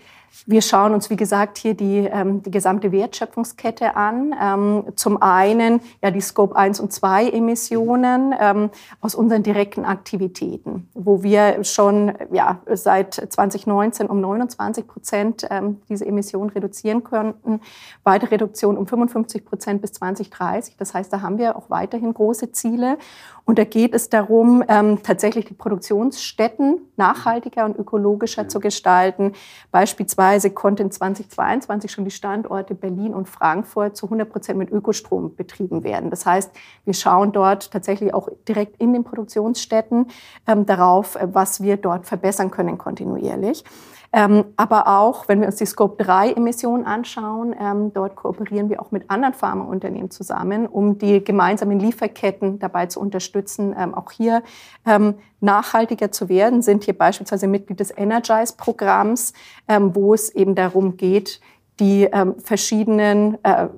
wir 0.47 0.61
schauen 0.61 0.93
uns, 0.93 1.09
wie 1.09 1.17
gesagt, 1.17 1.59
hier 1.59 1.75
die, 1.75 1.99
ähm, 1.99 2.43
die 2.43 2.51
gesamte 2.51 2.91
Wertschöpfungskette 2.91 3.95
an. 3.95 4.35
Ähm, 4.41 4.85
zum 4.97 5.23
einen 5.23 5.81
ja 6.03 6.11
die 6.11 6.21
Scope 6.21 6.57
1 6.57 6.81
und 6.81 6.93
2 6.93 7.31
Emissionen 7.31 8.35
ähm, 8.39 8.71
aus 9.01 9.15
unseren 9.15 9.45
direkten 9.45 9.85
Aktivitäten, 9.85 10.89
wo 10.95 11.23
wir 11.23 11.63
schon 11.63 12.13
ja, 12.33 12.61
seit 12.73 13.15
2019 13.15 14.09
um 14.09 14.21
29 14.21 14.87
Prozent 14.87 15.47
ähm, 15.49 15.81
diese 15.89 16.07
Emissionen 16.07 16.51
reduzieren 16.51 17.05
könnten. 17.05 17.61
Weitere 18.03 18.33
Reduktion 18.33 18.77
um 18.77 18.87
55 18.87 19.45
Prozent 19.45 19.81
bis 19.81 19.93
2030. 19.93 20.77
Das 20.77 20.93
heißt, 20.93 21.13
da 21.13 21.21
haben 21.21 21.39
wir 21.39 21.57
auch 21.57 21.71
weiterhin 21.71 22.13
große 22.13 22.51
Ziele. 22.51 22.99
Und 23.45 23.59
da 23.59 23.65
geht 23.65 23.95
es 23.95 24.09
darum, 24.09 24.63
ähm, 24.69 25.03
tatsächlich 25.03 25.45
die 25.45 25.55
Produktionsstätten 25.55 26.81
nachhaltiger 26.97 27.65
und 27.65 27.77
ökologischer 27.77 28.49
zu 28.49 28.61
gestalten. 28.61 29.33
Beispielsweise 29.73 30.32
konnten 30.55 30.91
2022 30.91 31.91
schon 31.91 32.05
die 32.05 32.11
Standorte 32.11 32.75
Berlin 32.75 33.15
und 33.15 33.29
Frankfurt 33.29 33.97
zu 33.97 34.07
100 34.07 34.31
Prozent 34.31 34.59
mit 34.59 34.71
Ökostrom 34.71 35.35
betrieben 35.35 35.85
werden. 35.85 36.11
Das 36.11 36.27
heißt, 36.27 36.51
wir 36.85 36.95
schauen 36.95 37.33
dort 37.33 37.71
tatsächlich 37.71 38.15
auch 38.15 38.29
direkt 38.49 38.81
in 38.81 38.93
den 38.93 39.05
Produktionsstätten 39.05 40.07
ähm, 40.47 40.67
darauf, 40.67 41.17
äh, 41.17 41.29
was 41.33 41.63
wir 41.63 41.77
dort 41.77 42.07
verbessern 42.07 42.51
können 42.51 42.79
kontinuierlich. 42.79 43.65
Ähm, 44.15 44.45
aber 44.57 44.89
auch, 44.89 45.27
wenn 45.29 45.41
wir 45.41 45.47
uns 45.47 45.57
die 45.57 45.65
Scope-3-Emissionen 45.65 46.85
anschauen, 46.85 47.55
ähm, 47.59 47.93
dort 47.95 48.15
kooperieren 48.15 48.69
wir 48.69 48.83
auch 48.83 48.91
mit 48.91 49.11
anderen 49.11 49.33
Pharmaunternehmen 49.33 50.11
zusammen, 50.11 50.67
um 50.67 50.99
die 50.99 51.25
gemeinsamen 51.25 51.81
Lieferketten 51.81 52.59
dabei 52.59 52.87
zu 52.87 53.01
unterstützen, 53.01 53.75
ähm, 53.79 53.95
auch 53.95 54.11
hier 54.11 54.43
ähm, 54.85 55.15
nachhaltiger 55.41 56.13
zu 56.13 56.29
werden, 56.29 56.61
sind 56.61 56.85
hier 56.85 56.97
beispielsweise 56.97 57.47
Mitglied 57.47 57.81
des 57.81 57.97
Energize-Programms, 57.97 59.33
ähm, 59.67 59.95
wo 59.95 60.13
es 60.13 60.29
eben 60.35 60.55
darum 60.55 60.99
geht, 60.99 61.41
die 61.81 62.05
ähm, 62.05 62.35
verschiedenen 62.39 63.43
äh, 63.45 63.69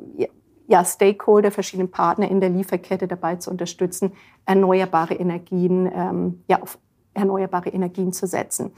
ja, 0.66 0.84
Stakeholder, 0.84 1.52
verschiedenen 1.52 1.90
Partner 1.90 2.28
in 2.28 2.40
der 2.40 2.50
Lieferkette 2.50 3.06
dabei 3.06 3.36
zu 3.36 3.50
unterstützen, 3.50 4.12
erneuerbare 4.46 5.14
Energien, 5.14 5.90
ähm, 5.94 6.42
ja, 6.48 6.60
auf 6.60 6.78
erneuerbare 7.12 7.70
Energien 7.70 8.12
zu 8.12 8.26
setzen. 8.26 8.72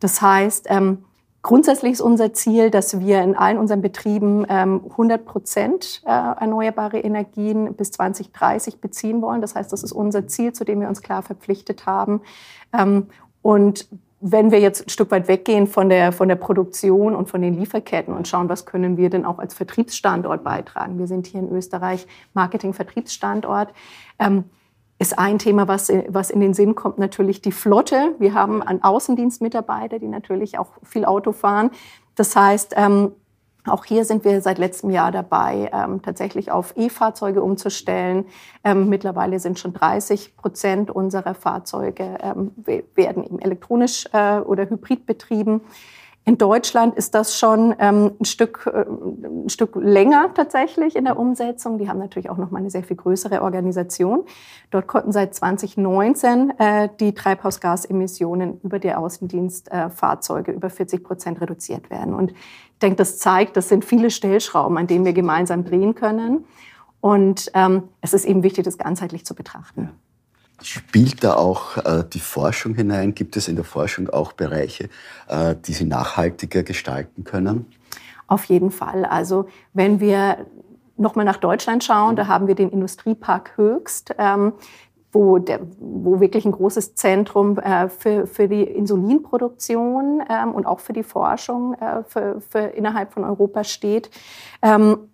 Das 0.00 0.22
heißt, 0.22 0.66
ähm, 0.68 1.04
grundsätzlich 1.42 1.92
ist 1.92 2.00
unser 2.00 2.32
Ziel, 2.32 2.70
dass 2.70 3.00
wir 3.00 3.22
in 3.22 3.36
allen 3.36 3.58
unseren 3.58 3.82
Betrieben 3.82 4.46
ähm, 4.48 4.82
100 4.90 5.24
Prozent 5.24 6.02
äh, 6.04 6.10
erneuerbare 6.10 6.98
Energien 6.98 7.74
bis 7.74 7.92
2030 7.92 8.80
beziehen 8.80 9.22
wollen. 9.22 9.40
Das 9.40 9.54
heißt, 9.54 9.72
das 9.72 9.82
ist 9.82 9.92
unser 9.92 10.26
Ziel, 10.26 10.52
zu 10.52 10.64
dem 10.64 10.80
wir 10.80 10.88
uns 10.88 11.02
klar 11.02 11.22
verpflichtet 11.22 11.86
haben. 11.86 12.20
Ähm, 12.72 13.06
und 13.42 13.88
wenn 14.20 14.50
wir 14.50 14.58
jetzt 14.58 14.86
ein 14.86 14.88
Stück 14.88 15.10
weit 15.10 15.28
weggehen 15.28 15.66
von 15.66 15.88
der, 15.88 16.10
von 16.10 16.28
der 16.28 16.36
Produktion 16.36 17.14
und 17.14 17.28
von 17.28 17.40
den 17.40 17.54
Lieferketten 17.54 18.14
und 18.14 18.26
schauen, 18.26 18.48
was 18.48 18.66
können 18.66 18.96
wir 18.96 19.10
denn 19.10 19.24
auch 19.24 19.38
als 19.38 19.54
Vertriebsstandort 19.54 20.42
beitragen. 20.42 20.98
Wir 20.98 21.06
sind 21.06 21.28
hier 21.28 21.40
in 21.40 21.50
Österreich 21.52 22.06
Marketing-Vertriebsstandort. 22.34 23.72
Ähm, 24.18 24.44
ist 24.98 25.18
ein 25.18 25.38
Thema, 25.38 25.68
was, 25.68 25.90
was 26.08 26.30
in 26.30 26.40
den 26.40 26.54
Sinn 26.54 26.74
kommt, 26.74 26.98
natürlich 26.98 27.40
die 27.40 27.52
Flotte. 27.52 28.14
Wir 28.18 28.34
haben 28.34 28.62
einen 28.62 28.82
Außendienstmitarbeiter, 28.82 29.98
die 29.98 30.08
natürlich 30.08 30.58
auch 30.58 30.72
viel 30.82 31.04
Auto 31.04 31.32
fahren. 31.32 31.70
Das 32.16 32.34
heißt, 32.34 32.74
ähm, 32.76 33.12
auch 33.66 33.84
hier 33.84 34.04
sind 34.04 34.24
wir 34.24 34.40
seit 34.40 34.58
letztem 34.58 34.90
Jahr 34.90 35.12
dabei, 35.12 35.70
ähm, 35.72 36.02
tatsächlich 36.02 36.50
auf 36.50 36.74
E-Fahrzeuge 36.76 37.42
umzustellen. 37.42 38.24
Ähm, 38.64 38.88
mittlerweile 38.88 39.38
sind 39.40 39.58
schon 39.58 39.72
30 39.72 40.36
Prozent 40.36 40.90
unserer 40.90 41.34
Fahrzeuge 41.34 42.18
ähm, 42.20 42.52
werden 42.94 43.24
eben 43.24 43.38
elektronisch 43.40 44.06
äh, 44.12 44.38
oder 44.38 44.68
hybrid 44.68 45.06
betrieben. 45.06 45.60
In 46.28 46.36
Deutschland 46.36 46.94
ist 46.94 47.14
das 47.14 47.38
schon 47.38 47.74
ähm, 47.78 48.10
ein, 48.20 48.24
Stück, 48.26 48.70
äh, 48.70 48.84
ein 48.84 49.48
Stück 49.48 49.74
länger 49.76 50.34
tatsächlich 50.34 50.94
in 50.94 51.04
der 51.06 51.18
Umsetzung. 51.18 51.78
Die 51.78 51.88
haben 51.88 51.98
natürlich 51.98 52.28
auch 52.28 52.36
noch 52.36 52.50
mal 52.50 52.58
eine 52.58 52.68
sehr 52.68 52.82
viel 52.82 52.98
größere 52.98 53.40
Organisation. 53.40 54.24
Dort 54.70 54.88
konnten 54.88 55.10
seit 55.10 55.34
2019 55.34 56.52
äh, 56.58 56.90
die 57.00 57.14
Treibhausgasemissionen 57.14 58.60
über 58.60 58.78
die 58.78 58.92
Außendienstfahrzeuge 58.92 60.52
äh, 60.52 60.54
über 60.54 60.68
40 60.68 61.02
Prozent 61.02 61.40
reduziert 61.40 61.88
werden. 61.88 62.12
Und 62.12 62.32
ich 62.32 62.78
denke, 62.82 62.96
das 62.96 63.18
zeigt, 63.18 63.56
das 63.56 63.70
sind 63.70 63.86
viele 63.86 64.10
Stellschrauben, 64.10 64.76
an 64.76 64.86
denen 64.86 65.06
wir 65.06 65.14
gemeinsam 65.14 65.64
drehen 65.64 65.94
können. 65.94 66.44
Und 67.00 67.50
ähm, 67.54 67.84
es 68.02 68.12
ist 68.12 68.26
eben 68.26 68.42
wichtig, 68.42 68.64
das 68.64 68.76
ganzheitlich 68.76 69.24
zu 69.24 69.34
betrachten. 69.34 69.92
Spielt 70.62 71.22
da 71.22 71.34
auch 71.34 71.76
äh, 71.78 72.04
die 72.12 72.20
Forschung 72.20 72.74
hinein? 72.74 73.14
Gibt 73.14 73.36
es 73.36 73.48
in 73.48 73.56
der 73.56 73.64
Forschung 73.64 74.08
auch 74.10 74.32
Bereiche, 74.32 74.88
äh, 75.28 75.54
die 75.66 75.72
Sie 75.72 75.84
nachhaltiger 75.84 76.62
gestalten 76.62 77.24
können? 77.24 77.66
Auf 78.26 78.44
jeden 78.44 78.70
Fall. 78.70 79.04
Also 79.04 79.48
wenn 79.72 80.00
wir 80.00 80.46
nochmal 80.96 81.24
nach 81.24 81.36
Deutschland 81.36 81.84
schauen, 81.84 82.16
da 82.16 82.26
haben 82.26 82.48
wir 82.48 82.54
den 82.54 82.70
Industriepark 82.70 83.56
Höchst. 83.56 84.14
Ähm, 84.18 84.52
wo, 85.12 85.38
der, 85.38 85.60
wo 85.78 86.20
wirklich 86.20 86.44
ein 86.44 86.52
großes 86.52 86.94
Zentrum 86.94 87.58
äh, 87.58 87.88
für, 87.88 88.26
für 88.26 88.48
die 88.48 88.62
Insulinproduktion 88.62 90.22
ähm, 90.28 90.54
und 90.54 90.66
auch 90.66 90.80
für 90.80 90.92
die 90.92 91.02
Forschung 91.02 91.74
äh, 91.74 92.02
für, 92.04 92.40
für 92.40 92.58
innerhalb 92.58 93.12
von 93.12 93.24
Europa 93.24 93.64
steht. 93.64 94.10
Ähm, 94.60 95.08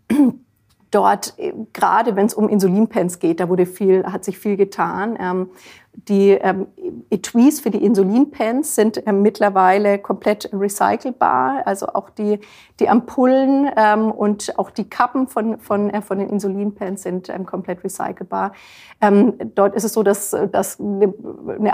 dort, 0.95 1.35
äh, 1.39 1.53
gerade 1.73 2.17
wenn 2.17 2.27
es 2.27 2.35
um 2.35 2.49
Insulinpens 2.49 3.19
geht, 3.19 3.41
da 3.41 3.49
wurde 3.49 3.67
viel, 3.67 4.05
hat 4.05 4.25
sich 4.25 4.39
viel 4.39 4.57
getan. 4.57 5.17
Ähm, 5.21 5.51
die 5.95 6.31
ähm, 6.31 6.67
Etuis 7.11 7.61
für 7.61 7.71
die 7.71 7.85
Insulinpens 7.85 8.75
sind 8.75 9.07
ähm, 9.07 9.23
mittlerweile 9.23 9.99
komplett 9.99 10.51
recycelbar. 10.53 11.63
Also 11.67 11.87
auch 11.87 12.11
die, 12.11 12.41
die 12.81 12.89
Ampullen 12.89 13.71
ähm, 13.77 14.11
und 14.11 14.59
auch 14.59 14.71
die 14.71 14.89
Kappen 14.89 15.29
von, 15.29 15.59
von, 15.61 15.91
äh, 15.91 16.03
von 16.03 16.19
den 16.19 16.29
Insulinpens 16.29 17.03
sind 17.03 17.29
ähm, 17.29 17.47
komplett 17.47 17.85
recycelbar. 17.85 18.53
Ähm, 19.01 19.35
dort 19.55 19.75
ist 19.75 19.85
es 19.85 19.93
so, 19.93 20.03
dass, 20.03 20.37
dass 20.53 20.81
eine, 20.81 21.15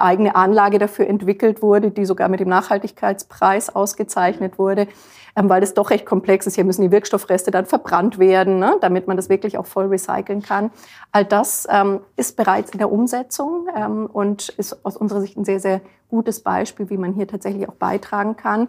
eigene 0.01 0.35
Anlage 0.37 0.79
dafür 0.79 1.07
entwickelt 1.07 1.63
wurde, 1.63 1.91
die 1.91 2.05
sogar 2.05 2.29
mit 2.29 2.41
dem 2.41 2.49
Nachhaltigkeitspreis 2.49 3.75
ausgezeichnet 3.75 4.59
wurde 4.59 4.87
ähm, 5.37 5.49
weil 5.49 5.61
das 5.61 5.75
doch 5.75 5.91
recht 5.91 6.07
komplex 6.07 6.47
ist. 6.47 6.55
Hier 6.55 6.65
müssen 6.65 6.83
die 6.83 6.91
Wirkstoffreste 6.91 7.51
dann 7.51 7.67
verbrannt 7.67 8.19
werden, 8.19 8.59
ne, 8.59 8.77
damit 8.81 9.07
man 9.07 9.17
das 9.17 9.29
wirklich 9.29 9.59
auch 9.59 9.67
voll 9.67 9.87
recyceln 9.87 10.43
kann. 10.43 10.71
All 11.13 11.25
das 11.25 11.67
ähm, 11.71 12.01
ist 12.17 12.37
bereits 12.37 12.73
in 12.73 12.79
der 12.79 12.91
Umsetzung 12.91 13.69
ähm, 13.75 14.09
und 14.13 14.51
ist 14.51 14.85
aus 14.85 14.97
unserer 14.97 15.21
Sicht 15.21 15.37
ein 15.37 15.45
sehr, 15.45 15.61
sehr 15.61 15.81
gutes 16.09 16.41
Beispiel, 16.41 16.91
wie 16.91 16.97
man 16.97 17.15
hier 17.15 17.29
tatsächlich 17.29 17.69
auch 17.69 17.75
beitragen 17.75 18.37
kann. 18.37 18.69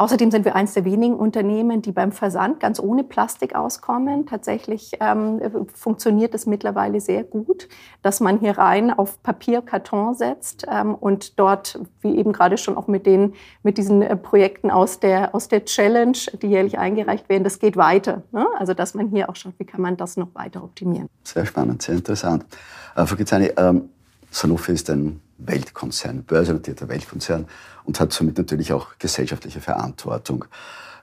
Außerdem 0.00 0.30
sind 0.30 0.44
wir 0.44 0.54
eines 0.54 0.74
der 0.74 0.84
wenigen 0.84 1.16
Unternehmen, 1.16 1.82
die 1.82 1.90
beim 1.90 2.12
Versand 2.12 2.60
ganz 2.60 2.78
ohne 2.78 3.02
Plastik 3.02 3.56
auskommen. 3.56 4.26
Tatsächlich 4.26 4.92
ähm, 5.00 5.40
funktioniert 5.74 6.34
es 6.34 6.46
mittlerweile 6.46 7.00
sehr 7.00 7.24
gut, 7.24 7.68
dass 8.02 8.20
man 8.20 8.38
hier 8.38 8.56
rein 8.58 8.92
auf 8.92 9.20
Papier, 9.24 9.60
Karton 9.60 10.14
setzt 10.14 10.64
ähm, 10.70 10.94
und 10.94 11.40
dort, 11.40 11.80
wie 12.00 12.16
eben 12.16 12.32
gerade 12.32 12.58
schon 12.58 12.76
auch 12.76 12.86
mit, 12.86 13.06
den, 13.06 13.34
mit 13.64 13.76
diesen 13.76 14.02
äh, 14.02 14.16
Projekten 14.16 14.70
aus 14.70 15.00
der, 15.00 15.34
aus 15.34 15.48
der 15.48 15.64
Challenge, 15.64 16.16
die 16.42 16.46
jährlich 16.46 16.78
eingereicht 16.78 17.28
werden, 17.28 17.42
das 17.42 17.58
geht 17.58 17.76
weiter. 17.76 18.22
Ne? 18.30 18.46
Also 18.56 18.74
dass 18.74 18.94
man 18.94 19.08
hier 19.08 19.28
auch 19.28 19.34
schaut, 19.34 19.54
wie 19.58 19.64
kann 19.64 19.80
man 19.80 19.96
das 19.96 20.16
noch 20.16 20.32
weiter 20.34 20.62
optimieren. 20.62 21.08
Sehr 21.24 21.44
spannend, 21.44 21.82
sehr 21.82 21.96
interessant. 21.96 22.46
Äh, 22.94 23.04
Frau 23.04 23.16
Gizani, 23.16 23.50
ähm, 23.56 23.88
Sanofi 24.30 24.72
ist 24.72 24.88
ein 24.90 25.20
Weltkonzern, 25.38 26.24
börsennotierter 26.24 26.88
Weltkonzern 26.88 27.46
und 27.84 28.00
hat 28.00 28.12
somit 28.12 28.38
natürlich 28.38 28.72
auch 28.72 28.98
gesellschaftliche 28.98 29.60
Verantwortung. 29.60 30.44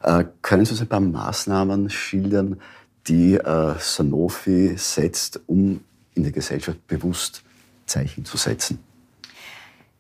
Äh, 0.04 0.26
können 0.42 0.66
Sie 0.66 0.72
uns 0.72 0.82
ein 0.82 0.88
paar 0.88 1.00
Maßnahmen 1.00 1.90
schildern, 1.90 2.62
die 3.08 3.36
äh, 3.36 3.76
Sanofi 3.80 4.76
setzt, 4.78 5.42
um 5.48 5.84
in 6.14 6.24
der 6.24 6.32
Gesellschaft 6.32 6.86
bewusst 6.88 7.44
Zeichen 7.86 8.26
zu 8.26 8.38
setzen? 8.38 8.80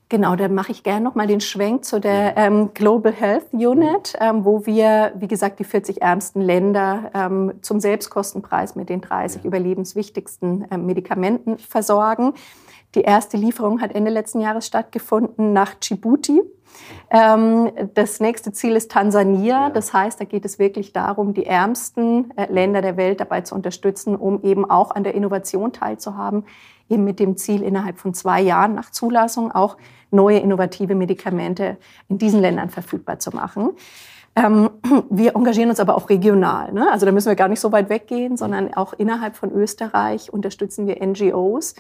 Genau, 0.08 0.36
dann 0.36 0.54
mache 0.54 0.72
ich 0.72 0.84
gerne 0.84 1.04
noch 1.04 1.16
mal 1.16 1.26
den 1.26 1.42
Schwenk 1.42 1.84
zu 1.84 2.00
der 2.00 2.38
ähm, 2.38 2.76
Global 2.76 3.12
Health 3.12 3.52
Unit, 3.54 4.14
ähm, 4.20 4.46
wo 4.46 4.68
wir, 4.68 5.14
wie 5.16 5.28
gesagt, 5.28 5.60
die 5.60 5.64
40 5.64 6.04
ärmsten 6.04 6.42
Länder 6.42 7.10
ähm, 7.16 7.54
zum 7.62 7.80
Selbstkostenpreis 7.80 8.76
mit 8.76 8.90
den 8.90 9.02
30 9.02 9.46
überlebenswichtigsten 9.46 10.68
ähm, 10.70 10.86
Medikamenten 10.86 11.58
versorgen. 11.58 12.34
Die 12.94 13.02
erste 13.02 13.36
Lieferung 13.36 13.82
hat 13.82 13.96
Ende 13.96 14.12
letzten 14.12 14.42
Jahres 14.42 14.68
stattgefunden 14.68 15.54
nach 15.54 15.74
Djibouti. 15.74 16.40
Ähm, 17.10 17.72
das 17.96 18.20
nächste 18.20 18.52
Ziel 18.52 18.76
ist 18.76 18.92
Tansania. 18.92 19.72
Das 19.72 19.92
heißt, 19.92 20.20
da 20.20 20.26
geht 20.26 20.46
es 20.46 20.60
wirklich 20.60 20.94
darum, 20.94 21.34
die 21.34 21.46
ärmsten 21.46 22.32
äh, 22.38 22.52
Länder 22.52 22.82
der 22.82 22.96
Welt 22.96 23.20
dabei 23.20 23.42
zu 23.42 23.56
unterstützen, 23.56 24.16
um 24.16 24.44
eben 24.44 24.70
auch 24.70 24.92
an 24.92 25.04
der 25.04 25.16
Innovation 25.16 25.74
teilzuhaben, 25.74 26.46
eben 26.90 27.04
mit 27.04 27.20
dem 27.20 27.38
Ziel, 27.38 27.62
innerhalb 27.62 28.00
von 28.00 28.14
zwei 28.14 28.42
Jahren 28.42 28.76
nach 28.76 28.92
Zulassung 28.92 29.52
auch 29.52 29.78
neue 30.12 30.40
innovative 30.40 30.96
Medikamente 30.96 31.78
in 32.08 32.18
diesen 32.18 32.42
Ländern 32.42 32.70
verfügbar 32.70 33.20
zu 33.20 33.32
machen. 33.32 33.72
Ähm, 34.36 34.70
wir 35.10 35.36
engagieren 35.36 35.70
uns 35.70 35.80
aber 35.80 35.96
auch 35.96 36.10
regional. 36.10 36.72
Ne? 36.74 36.92
Also 36.92 37.06
da 37.06 37.12
müssen 37.12 37.30
wir 37.30 37.36
gar 37.36 37.48
nicht 37.48 37.60
so 37.60 37.72
weit 37.72 37.90
weggehen, 37.90 38.38
sondern 38.38 38.74
auch 38.74 38.94
innerhalb 38.94 39.36
von 39.36 39.52
Österreich 39.52 40.32
unterstützen 40.32 40.88
wir 40.88 41.06
NGOs. 41.06 41.76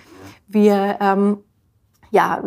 Wir 0.47 0.97
ähm, 1.01 1.37
ja, 2.11 2.43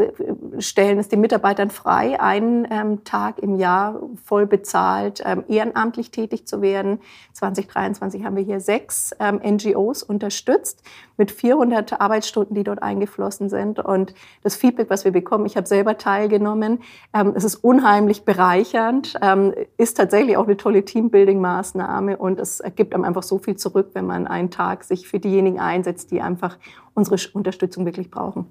stellen 0.59 0.99
es 0.99 1.09
den 1.09 1.21
Mitarbeitern 1.21 1.71
frei, 1.71 2.21
einen 2.21 2.67
ähm, 2.71 3.05
Tag 3.05 3.39
im 3.39 3.57
Jahr 3.57 4.01
voll 4.25 4.47
bezahlt 4.47 5.23
ähm, 5.25 5.45
ehrenamtlich 5.49 6.11
tätig 6.11 6.47
zu 6.47 6.63
werden. 6.63 7.01
2023 7.33 8.25
haben 8.25 8.37
wir 8.37 8.43
hier 8.43 8.61
sechs 8.61 9.15
ähm, 9.21 9.41
NGOs 9.45 10.03
unterstützt 10.03 10.83
mit 11.17 11.31
400 11.31 12.01
Arbeitsstunden, 12.01 12.55
die 12.55 12.65
dort 12.65 12.83
eingeflossen 12.83 13.49
sind. 13.49 13.81
Und 13.81 14.15
das 14.43 14.57
Feedback, 14.57 14.89
was 14.91 15.05
wir 15.05 15.13
bekommen, 15.13 15.47
ich 15.47 15.57
habe 15.57 15.67
selber 15.67 15.99
teilgenommen, 15.99 16.81
ähm, 17.13 17.33
es 17.35 17.45
ist 17.45 17.57
unheimlich 17.57 18.25
bereichernd, 18.25 19.15
ähm, 19.21 19.55
ist 19.77 19.97
tatsächlich 19.97 20.37
auch 20.37 20.47
eine 20.47 20.57
tolle 20.57 20.81
Teambuilding-Maßnahme 20.81 22.17
und 22.17 22.39
es 22.39 22.63
gibt 22.77 22.95
einem 22.95 23.05
einfach 23.05 23.23
so 23.23 23.39
viel 23.39 23.57
zurück, 23.57 23.91
wenn 23.95 24.07
man 24.07 24.27
einen 24.27 24.51
Tag 24.51 24.85
sich 24.85 25.09
für 25.09 25.19
diejenigen 25.19 25.61
einsetzt, 25.61 26.11
die 26.11 26.21
einfach 26.21 26.59
unsere 26.95 27.17
Unterstützung 27.33 27.85
wirklich 27.85 28.11
brauchen. 28.11 28.47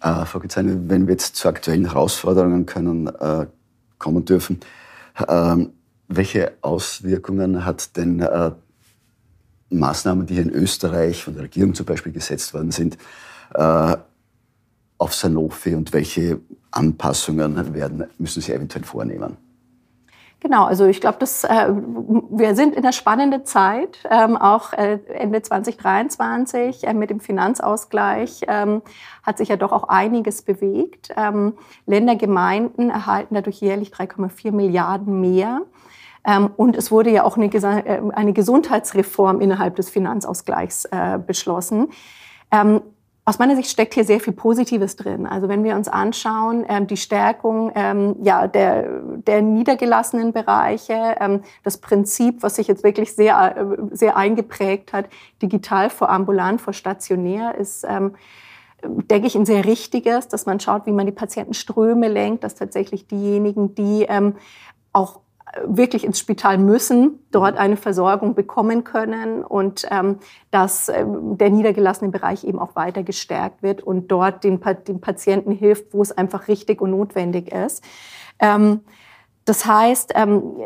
Äh, 0.00 0.24
Frau 0.24 0.40
Gizani, 0.40 0.88
wenn 0.88 1.06
wir 1.06 1.12
jetzt 1.12 1.36
zu 1.36 1.48
aktuellen 1.48 1.86
Herausforderungen 1.86 2.66
können, 2.66 3.06
äh, 3.06 3.46
kommen 3.98 4.24
dürfen, 4.24 4.60
äh, 5.16 5.56
welche 6.08 6.52
Auswirkungen 6.62 7.64
hat 7.64 7.96
denn 7.96 8.20
äh, 8.20 8.52
Maßnahmen, 9.70 10.26
die 10.26 10.34
hier 10.34 10.42
in 10.42 10.50
Österreich 10.50 11.22
von 11.22 11.34
der 11.34 11.44
Regierung 11.44 11.74
zum 11.74 11.86
Beispiel 11.86 12.12
gesetzt 12.12 12.54
worden 12.54 12.72
sind, 12.72 12.98
äh, 13.54 13.96
auf 14.98 15.14
Sanofi 15.14 15.74
und 15.74 15.92
welche 15.92 16.40
Anpassungen 16.70 17.74
werden, 17.74 18.04
müssen 18.18 18.42
Sie 18.42 18.52
eventuell 18.52 18.84
vornehmen? 18.84 19.36
Genau, 20.40 20.64
also 20.64 20.86
ich 20.86 21.02
glaube, 21.02 21.18
dass 21.18 21.44
äh, 21.44 21.68
wir 21.68 22.54
sind 22.56 22.74
in 22.74 22.82
einer 22.82 22.94
spannenden 22.94 23.44
Zeit, 23.44 23.98
ähm, 24.10 24.38
auch 24.38 24.72
äh, 24.72 24.98
Ende 25.08 25.42
2023 25.42 26.86
äh, 26.86 26.94
mit 26.94 27.10
dem 27.10 27.20
Finanzausgleich 27.20 28.40
ähm, 28.48 28.80
hat 29.22 29.36
sich 29.36 29.50
ja 29.50 29.56
doch 29.56 29.70
auch 29.70 29.84
einiges 29.84 30.40
bewegt. 30.40 31.10
Ähm, 31.14 31.58
Länder, 31.84 32.16
erhalten 32.88 33.34
dadurch 33.34 33.60
jährlich 33.60 33.90
3,4 33.90 34.50
Milliarden 34.52 35.20
mehr. 35.20 35.60
Ähm, 36.24 36.50
und 36.56 36.74
es 36.74 36.90
wurde 36.90 37.10
ja 37.10 37.24
auch 37.24 37.36
eine, 37.36 37.52
äh, 37.52 38.00
eine 38.14 38.32
Gesundheitsreform 38.32 39.42
innerhalb 39.42 39.76
des 39.76 39.90
Finanzausgleichs 39.90 40.86
äh, 40.86 41.18
beschlossen. 41.18 41.88
Ähm, 42.50 42.80
aus 43.24 43.38
meiner 43.38 43.54
Sicht 43.54 43.70
steckt 43.70 43.94
hier 43.94 44.04
sehr 44.04 44.18
viel 44.20 44.32
Positives 44.32 44.96
drin. 44.96 45.26
Also 45.26 45.48
wenn 45.48 45.62
wir 45.62 45.76
uns 45.76 45.88
anschauen, 45.88 46.64
ähm, 46.68 46.86
die 46.86 46.96
Stärkung 46.96 47.70
ähm, 47.74 48.16
ja, 48.22 48.46
der, 48.48 49.02
der 49.02 49.42
niedergelassenen 49.42 50.32
Bereiche, 50.32 51.16
ähm, 51.20 51.42
das 51.62 51.78
Prinzip, 51.78 52.42
was 52.42 52.56
sich 52.56 52.66
jetzt 52.66 52.82
wirklich 52.82 53.14
sehr, 53.14 53.56
äh, 53.56 53.64
sehr 53.92 54.16
eingeprägt 54.16 54.92
hat, 54.92 55.06
digital 55.42 55.90
vor 55.90 56.08
ambulant, 56.08 56.60
vor 56.60 56.72
stationär, 56.72 57.54
ist, 57.56 57.84
ähm, 57.88 58.14
denke 58.82 59.26
ich, 59.26 59.36
ein 59.36 59.46
sehr 59.46 59.66
richtiges, 59.66 60.28
dass 60.28 60.46
man 60.46 60.58
schaut, 60.58 60.86
wie 60.86 60.92
man 60.92 61.06
die 61.06 61.12
Patientenströme 61.12 62.08
lenkt, 62.08 62.42
dass 62.42 62.54
tatsächlich 62.54 63.06
diejenigen, 63.06 63.74
die 63.74 64.06
ähm, 64.08 64.36
auch 64.92 65.20
wirklich 65.64 66.04
ins 66.04 66.18
Spital 66.18 66.58
müssen, 66.58 67.18
dort 67.30 67.56
eine 67.56 67.76
Versorgung 67.76 68.34
bekommen 68.34 68.84
können 68.84 69.44
und 69.44 69.86
ähm, 69.90 70.18
dass 70.50 70.88
ähm, 70.88 71.36
der 71.38 71.50
niedergelassene 71.50 72.10
Bereich 72.10 72.44
eben 72.44 72.58
auch 72.58 72.76
weiter 72.76 73.02
gestärkt 73.02 73.62
wird 73.62 73.82
und 73.82 74.08
dort 74.08 74.44
den, 74.44 74.60
den 74.86 75.00
Patienten 75.00 75.52
hilft, 75.52 75.92
wo 75.92 76.02
es 76.02 76.12
einfach 76.12 76.48
richtig 76.48 76.80
und 76.80 76.90
notwendig 76.90 77.52
ist. 77.52 77.82
Ähm, 78.38 78.80
das 79.44 79.66
heißt, 79.66 80.12
ähm, 80.14 80.58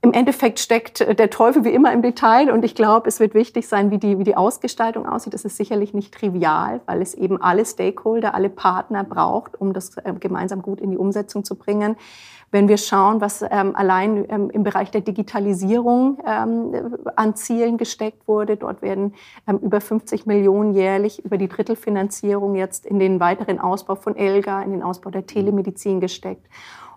im 0.00 0.12
Endeffekt 0.12 0.58
steckt 0.58 0.98
der 1.00 1.30
Teufel 1.30 1.64
wie 1.64 1.72
immer 1.72 1.92
im 1.92 2.02
Detail 2.02 2.50
und 2.50 2.64
ich 2.64 2.74
glaube, 2.74 3.08
es 3.08 3.20
wird 3.20 3.34
wichtig 3.34 3.68
sein, 3.68 3.92
wie 3.92 3.98
die, 3.98 4.18
wie 4.18 4.24
die 4.24 4.36
Ausgestaltung 4.36 5.06
aussieht. 5.06 5.34
Das 5.34 5.44
ist 5.44 5.56
sicherlich 5.56 5.94
nicht 5.94 6.12
trivial, 6.12 6.80
weil 6.86 7.02
es 7.02 7.14
eben 7.14 7.40
alle 7.40 7.64
Stakeholder, 7.64 8.34
alle 8.34 8.48
Partner 8.48 9.04
braucht, 9.04 9.60
um 9.60 9.72
das 9.72 9.96
äh, 9.98 10.12
gemeinsam 10.18 10.62
gut 10.62 10.80
in 10.80 10.90
die 10.90 10.96
Umsetzung 10.96 11.44
zu 11.44 11.54
bringen. 11.54 11.96
Wenn 12.52 12.68
wir 12.68 12.76
schauen, 12.76 13.22
was 13.22 13.42
ähm, 13.50 13.74
allein 13.74 14.26
ähm, 14.28 14.50
im 14.50 14.62
Bereich 14.62 14.90
der 14.90 15.00
Digitalisierung 15.00 16.18
ähm, 16.26 16.98
an 17.16 17.34
Zielen 17.34 17.78
gesteckt 17.78 18.28
wurde, 18.28 18.58
dort 18.58 18.82
werden 18.82 19.14
ähm, 19.48 19.56
über 19.56 19.80
50 19.80 20.26
Millionen 20.26 20.74
jährlich 20.74 21.24
über 21.24 21.38
die 21.38 21.48
Drittelfinanzierung 21.48 22.54
jetzt 22.54 22.84
in 22.84 22.98
den 22.98 23.20
weiteren 23.20 23.58
Ausbau 23.58 23.94
von 23.94 24.16
ELGA, 24.16 24.60
in 24.60 24.72
den 24.72 24.82
Ausbau 24.82 25.08
der 25.08 25.26
Telemedizin 25.26 25.98
gesteckt. 26.00 26.46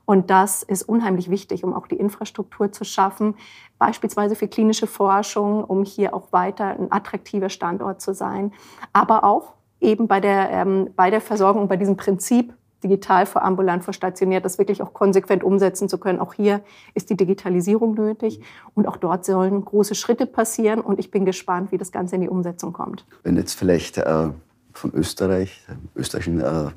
Und 0.04 0.30
das 0.30 0.62
ist 0.62 0.84
unheimlich 0.84 1.30
wichtig, 1.30 1.64
um 1.64 1.74
auch 1.74 1.88
die 1.88 1.96
Infrastruktur 1.96 2.74
zu 2.74 2.84
schaffen, 2.84 3.36
beispielsweise 3.80 4.36
für 4.36 4.50
klinische 4.50 4.88
Forschung, 4.88 5.64
um 5.64 5.86
hier 5.86 6.14
auch 6.14 6.34
weiter 6.34 6.66
ein 6.66 6.92
attraktiver 6.92 7.48
Standort 7.48 8.02
zu 8.02 8.14
sein, 8.14 8.52
aber 8.92 9.24
auch 9.24 9.54
eben 9.80 10.10
bei 10.10 10.20
der, 10.20 10.52
ähm, 10.52 10.90
bei 10.98 11.10
der 11.10 11.22
Versorgung, 11.22 11.70
bei 11.70 11.78
diesem 11.78 11.96
Prinzip 11.96 12.54
digital 12.84 13.26
vor 13.26 13.44
ambulant 13.44 13.84
vor 13.84 13.94
stationiert, 13.94 14.46
das 14.46 14.58
wirklich 14.58 14.82
auch 14.82 14.94
konsequent 14.94 15.44
umsetzen 15.44 15.90
zu 15.90 15.98
können. 15.98 16.20
Auch 16.20 16.34
hier 16.34 16.62
ist 16.94 17.10
die 17.10 17.18
Digitalisierung 17.18 17.96
nötig 17.96 18.42
und 18.74 18.88
auch 18.88 18.98
dort 18.98 19.26
sollen 19.26 19.64
große 19.64 19.96
Schritte 19.96 20.26
passieren 20.26 20.82
und 20.82 21.00
ich 21.00 21.12
bin 21.12 21.26
gespannt, 21.26 21.72
wie 21.72 21.78
das 21.78 21.92
Ganze 21.92 22.16
in 22.16 22.22
die 22.22 22.30
Umsetzung 22.30 22.74
kommt. 22.74 23.06
Wenn 23.24 23.38
jetzt 23.38 23.54
vielleicht 23.54 23.98
äh, 23.98 24.30
von 24.74 24.94
Österreich, 24.94 25.64
der 25.68 25.78
österreichischen 25.96 26.42
äh, 26.42 26.72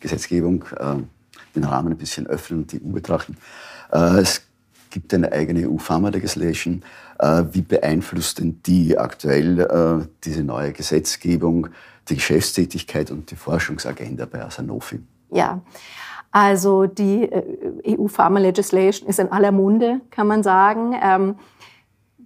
Gesetzgebung, 0.00 0.64
äh, 0.78 0.96
den 1.54 1.64
Rahmen 1.64 1.92
ein 1.92 1.98
bisschen 1.98 2.26
öffnen 2.26 2.60
und 2.60 2.72
die 2.72 2.82
EU 2.82 2.92
betrachten. 2.92 3.36
Äh, 3.92 4.20
es 4.20 4.42
gibt 4.90 5.12
eine 5.14 5.32
eigene 5.32 5.68
EU-Pharma-Legislation. 5.68 6.82
Äh, 7.18 7.44
wie 7.52 7.62
beeinflusst 7.62 8.38
denn 8.38 8.60
die 8.64 8.98
aktuell 8.98 9.60
äh, 9.60 10.06
diese 10.24 10.44
neue 10.44 10.72
Gesetzgebung 10.72 11.68
die 12.08 12.16
Geschäftstätigkeit 12.16 13.10
und 13.10 13.30
die 13.30 13.36
Forschungsagenda 13.36 14.26
bei 14.26 14.48
Sanofi? 14.50 15.00
Ja, 15.32 15.62
also 16.30 16.86
die 16.86 17.30
äh, 17.30 17.98
EU 17.98 18.06
Pharma 18.06 18.38
Legislation 18.38 19.08
ist 19.08 19.18
in 19.18 19.32
aller 19.32 19.52
Munde, 19.52 20.00
kann 20.10 20.26
man 20.26 20.42
sagen. 20.42 20.94
Ähm, 21.02 21.36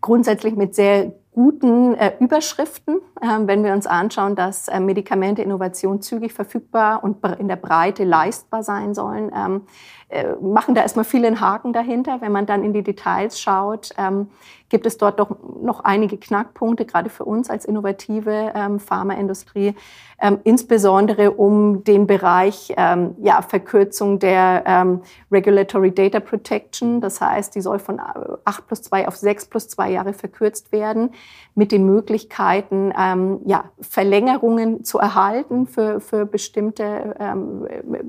grundsätzlich 0.00 0.54
mit 0.54 0.74
sehr 0.74 1.12
guten 1.32 1.94
äh, 1.94 2.12
Überschriften, 2.20 3.00
wenn 3.20 3.64
wir 3.64 3.72
uns 3.72 3.86
anschauen, 3.86 4.36
dass 4.36 4.68
äh, 4.68 4.80
Medikamente 4.80 5.42
Innovation 5.42 6.02
zügig 6.02 6.32
verfügbar 6.32 7.02
und 7.02 7.24
in 7.38 7.48
der 7.48 7.56
Breite 7.56 8.04
leistbar 8.04 8.62
sein 8.62 8.94
sollen. 8.94 9.30
Ähm, 9.34 9.62
äh, 10.08 10.36
machen 10.40 10.76
da 10.76 10.82
erstmal 10.82 11.04
viele 11.04 11.40
Haken 11.40 11.72
dahinter. 11.72 12.20
Wenn 12.20 12.30
man 12.30 12.46
dann 12.46 12.62
in 12.62 12.72
die 12.72 12.84
Details 12.84 13.40
schaut, 13.40 13.90
ähm, 13.98 14.28
gibt 14.68 14.86
es 14.86 14.98
dort 14.98 15.18
doch 15.18 15.36
noch 15.60 15.80
einige 15.80 16.16
Knackpunkte, 16.16 16.84
gerade 16.84 17.10
für 17.10 17.24
uns 17.24 17.50
als 17.50 17.64
innovative 17.64 18.52
ähm, 18.54 18.78
Pharmaindustrie, 18.78 19.74
ähm, 20.20 20.38
insbesondere 20.44 21.32
um 21.32 21.82
den 21.82 22.06
Bereich 22.06 22.72
ähm, 22.76 23.16
ja, 23.20 23.42
Verkürzung 23.42 24.20
der 24.20 24.62
ähm, 24.66 25.02
Regulatory 25.32 25.92
Data 25.92 26.20
Protection. 26.20 27.00
Das 27.00 27.20
heißt, 27.20 27.56
die 27.56 27.60
soll 27.60 27.80
von 27.80 28.00
8 28.44 28.66
plus 28.66 28.82
2 28.82 29.08
auf 29.08 29.16
6 29.16 29.46
plus 29.46 29.68
2 29.68 29.90
Jahre 29.90 30.12
verkürzt 30.12 30.70
werden, 30.70 31.10
mit 31.56 31.72
den 31.72 31.84
Möglichkeiten, 31.84 32.92
ähm, 33.12 33.40
ja, 33.44 33.64
Verlängerungen 33.80 34.84
zu 34.84 34.98
erhalten 34.98 35.66
für, 35.66 36.00
für 36.00 36.26
bestimmte, 36.26 37.14
ähm, 37.18 37.66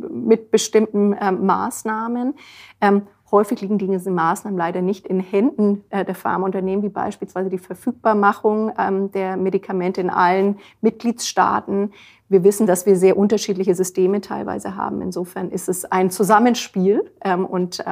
mit 0.09 0.51
bestimmten 0.51 1.15
ähm, 1.19 1.45
Maßnahmen. 1.45 2.35
Ähm, 2.81 3.03
Häufig 3.29 3.59
liegen 3.59 3.77
diese 3.77 4.09
Maßnahmen 4.09 4.57
leider 4.57 4.81
nicht 4.81 5.05
in 5.05 5.19
Händen 5.19 5.83
äh, 5.89 6.05
der 6.05 6.15
Pharmaunternehmen, 6.15 6.81
wie 6.81 6.89
beispielsweise 6.89 7.49
die 7.49 7.57
Verfügbarmachung 7.57 8.71
ähm, 8.77 9.11
der 9.11 9.35
Medikamente 9.35 9.99
in 9.99 10.09
allen 10.09 10.59
Mitgliedstaaten. 10.79 11.91
Wir 12.29 12.45
wissen, 12.45 12.67
dass 12.67 12.85
wir 12.85 12.95
sehr 12.95 13.17
unterschiedliche 13.17 13.75
Systeme 13.75 14.21
teilweise 14.21 14.77
haben. 14.77 15.01
Insofern 15.01 15.51
ist 15.51 15.67
es 15.67 15.83
ein 15.83 16.09
Zusammenspiel 16.09 17.11
ähm, 17.21 17.45
und 17.45 17.83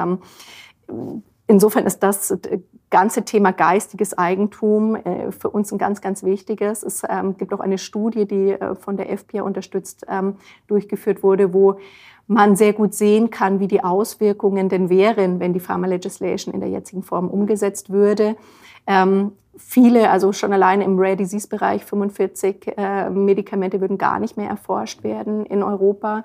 insofern 1.46 1.86
ist 1.86 2.00
das 2.00 2.30
äh, 2.30 2.60
ganze 2.90 3.24
Thema 3.24 3.52
geistiges 3.52 4.16
Eigentum 4.16 4.96
äh, 4.96 5.32
für 5.32 5.50
uns 5.50 5.72
ein 5.72 5.78
ganz, 5.78 6.00
ganz 6.00 6.22
wichtiges. 6.22 6.82
Es 6.82 7.02
gibt 7.38 7.52
auch 7.52 7.60
eine 7.60 7.78
Studie, 7.78 8.26
die 8.26 8.56
von 8.80 8.96
der 8.96 9.10
FPA 9.10 9.42
unterstützt 9.42 10.06
durchgeführt 10.66 11.22
wurde, 11.22 11.52
wo 11.52 11.78
man 12.26 12.56
sehr 12.56 12.72
gut 12.72 12.94
sehen 12.94 13.30
kann, 13.30 13.60
wie 13.60 13.68
die 13.68 13.84
Auswirkungen 13.84 14.68
denn 14.68 14.88
wären, 14.88 15.40
wenn 15.40 15.52
die 15.52 15.60
Pharma 15.60 15.86
Legislation 15.86 16.54
in 16.54 16.60
der 16.60 16.70
jetzigen 16.70 17.02
Form 17.02 17.28
umgesetzt 17.28 17.90
würde. 17.90 18.36
Ähm, 18.86 19.32
viele, 19.56 20.10
also 20.10 20.32
schon 20.32 20.52
alleine 20.52 20.84
im 20.84 20.98
Rare 20.98 21.16
Disease 21.16 21.48
Bereich, 21.48 21.84
45 21.84 22.76
äh, 22.76 23.10
Medikamente 23.10 23.80
würden 23.80 23.98
gar 23.98 24.18
nicht 24.18 24.36
mehr 24.36 24.48
erforscht 24.48 25.02
werden 25.02 25.46
in 25.46 25.62
Europa. 25.62 26.24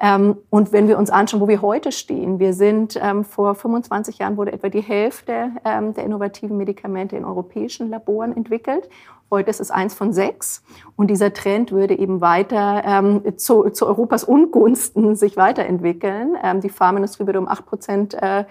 Ähm, 0.00 0.36
und 0.50 0.72
wenn 0.72 0.86
wir 0.86 0.98
uns 0.98 1.10
anschauen, 1.10 1.40
wo 1.40 1.48
wir 1.48 1.60
heute 1.60 1.90
stehen, 1.90 2.38
wir 2.38 2.54
sind 2.54 2.98
ähm, 3.02 3.24
vor 3.24 3.54
25 3.54 4.18
Jahren 4.18 4.36
wurde 4.36 4.52
etwa 4.52 4.68
die 4.68 4.80
Hälfte 4.80 5.50
ähm, 5.64 5.92
der 5.94 6.04
innovativen 6.04 6.56
Medikamente 6.56 7.16
in 7.16 7.24
europäischen 7.24 7.90
Laboren 7.90 8.36
entwickelt. 8.36 8.88
Heute 9.30 9.50
ist 9.50 9.60
es 9.60 9.70
eins 9.70 9.92
von 9.92 10.12
sechs. 10.12 10.62
Und 10.96 11.08
dieser 11.08 11.34
Trend 11.34 11.70
würde 11.70 11.98
eben 11.98 12.20
weiter 12.22 12.82
ähm, 12.86 13.36
zu, 13.36 13.68
zu 13.70 13.86
Europas 13.86 14.24
Ungunsten 14.24 15.16
sich 15.16 15.36
weiterentwickeln. 15.36 16.36
Ähm, 16.42 16.60
die 16.60 16.70
Pharmaindustrie 16.70 17.26
würde 17.26 17.40
um 17.40 17.48
acht 17.48 17.66
Prozent 17.66 18.14
äh, 18.14 18.44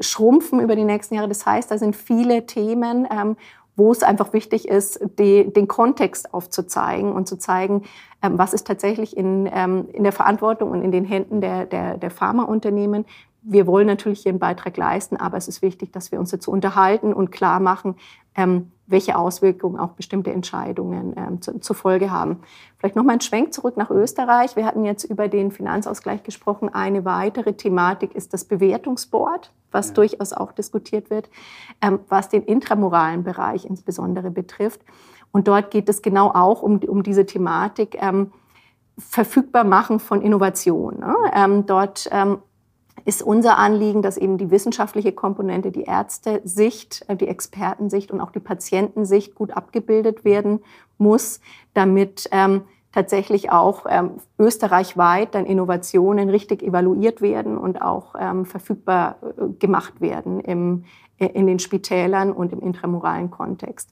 schrumpfen 0.00 0.60
über 0.60 0.76
die 0.76 0.84
nächsten 0.84 1.14
Jahre. 1.14 1.28
Das 1.28 1.46
heißt, 1.46 1.70
da 1.70 1.78
sind 1.78 1.96
viele 1.96 2.44
Themen, 2.44 3.08
ähm, 3.10 3.36
wo 3.78 3.92
es 3.92 4.02
einfach 4.02 4.32
wichtig 4.32 4.68
ist, 4.68 5.00
die, 5.18 5.52
den 5.52 5.68
Kontext 5.68 6.34
aufzuzeigen 6.34 7.12
und 7.12 7.28
zu 7.28 7.38
zeigen, 7.38 7.84
ähm, 8.22 8.36
was 8.36 8.52
ist 8.52 8.66
tatsächlich 8.66 9.16
in, 9.16 9.48
ähm, 9.52 9.88
in 9.92 10.02
der 10.02 10.12
Verantwortung 10.12 10.72
und 10.72 10.82
in 10.82 10.90
den 10.90 11.04
Händen 11.04 11.40
der, 11.40 11.64
der, 11.64 11.96
der 11.96 12.10
Pharmaunternehmen. 12.10 13.06
Wir 13.42 13.68
wollen 13.68 13.86
natürlich 13.86 14.20
hier 14.20 14.30
einen 14.30 14.40
Beitrag 14.40 14.76
leisten, 14.76 15.16
aber 15.16 15.36
es 15.36 15.46
ist 15.46 15.62
wichtig, 15.62 15.92
dass 15.92 16.10
wir 16.10 16.18
uns 16.18 16.30
dazu 16.30 16.50
unterhalten 16.50 17.14
und 17.14 17.30
klar 17.30 17.60
machen, 17.60 17.94
ähm, 18.34 18.72
welche 18.88 19.16
Auswirkungen 19.16 19.78
auch 19.78 19.90
bestimmte 19.90 20.32
Entscheidungen 20.32 21.14
ähm, 21.16 21.40
zu, 21.40 21.60
zur 21.60 21.76
Folge 21.76 22.10
haben. 22.10 22.40
Vielleicht 22.78 22.96
noch 22.96 23.04
mal 23.04 23.12
ein 23.12 23.20
Schwenk 23.20 23.54
zurück 23.54 23.76
nach 23.76 23.90
Österreich. 23.90 24.56
Wir 24.56 24.66
hatten 24.66 24.84
jetzt 24.84 25.04
über 25.04 25.28
den 25.28 25.52
Finanzausgleich 25.52 26.24
gesprochen. 26.24 26.68
Eine 26.68 27.04
weitere 27.04 27.52
Thematik 27.52 28.16
ist 28.16 28.34
das 28.34 28.44
Bewertungsboard, 28.44 29.52
was 29.70 29.88
ja. 29.88 29.94
durchaus 29.94 30.32
auch 30.32 30.52
diskutiert 30.52 31.10
wird, 31.10 31.28
ähm, 31.82 32.00
was 32.08 32.28
den 32.28 32.42
intramoralen 32.44 33.24
Bereich 33.24 33.64
insbesondere 33.64 34.30
betrifft. 34.30 34.80
Und 35.30 35.48
dort 35.48 35.70
geht 35.70 35.88
es 35.88 36.02
genau 36.02 36.30
auch 36.30 36.62
um, 36.62 36.78
um 36.78 37.02
diese 37.02 37.26
Thematik. 37.26 37.96
Ähm, 38.00 38.32
verfügbar 38.98 39.64
machen 39.64 40.00
von 40.00 40.20
Innovation. 40.20 40.98
Ne? 40.98 41.14
Ähm, 41.32 41.66
dort 41.66 42.08
ähm, 42.10 42.38
ist 43.04 43.22
unser 43.22 43.56
Anliegen, 43.56 44.02
dass 44.02 44.16
eben 44.16 44.38
die 44.38 44.50
wissenschaftliche 44.50 45.12
Komponente, 45.12 45.70
die 45.70 45.84
Ärzte-Sicht, 45.84 47.04
äh, 47.08 47.16
die 47.16 47.28
Expertensicht 47.28 48.10
und 48.10 48.20
auch 48.20 48.32
die 48.32 48.40
Patientensicht 48.40 49.34
gut 49.34 49.52
abgebildet 49.52 50.24
werden 50.24 50.60
muss, 50.98 51.40
damit 51.74 52.28
ähm, 52.32 52.62
tatsächlich 52.92 53.50
auch 53.50 53.86
ähm, 53.88 54.12
österreichweit 54.38 55.34
dann 55.34 55.46
Innovationen 55.46 56.30
richtig 56.30 56.62
evaluiert 56.62 57.20
werden 57.20 57.58
und 57.58 57.82
auch 57.82 58.14
ähm, 58.18 58.46
verfügbar 58.46 59.16
äh, 59.22 59.48
gemacht 59.58 60.00
werden 60.00 60.40
im, 60.40 60.84
in 61.18 61.46
den 61.46 61.58
Spitälern 61.58 62.32
und 62.32 62.52
im 62.52 62.60
intramuralen 62.60 63.30
Kontext. 63.30 63.90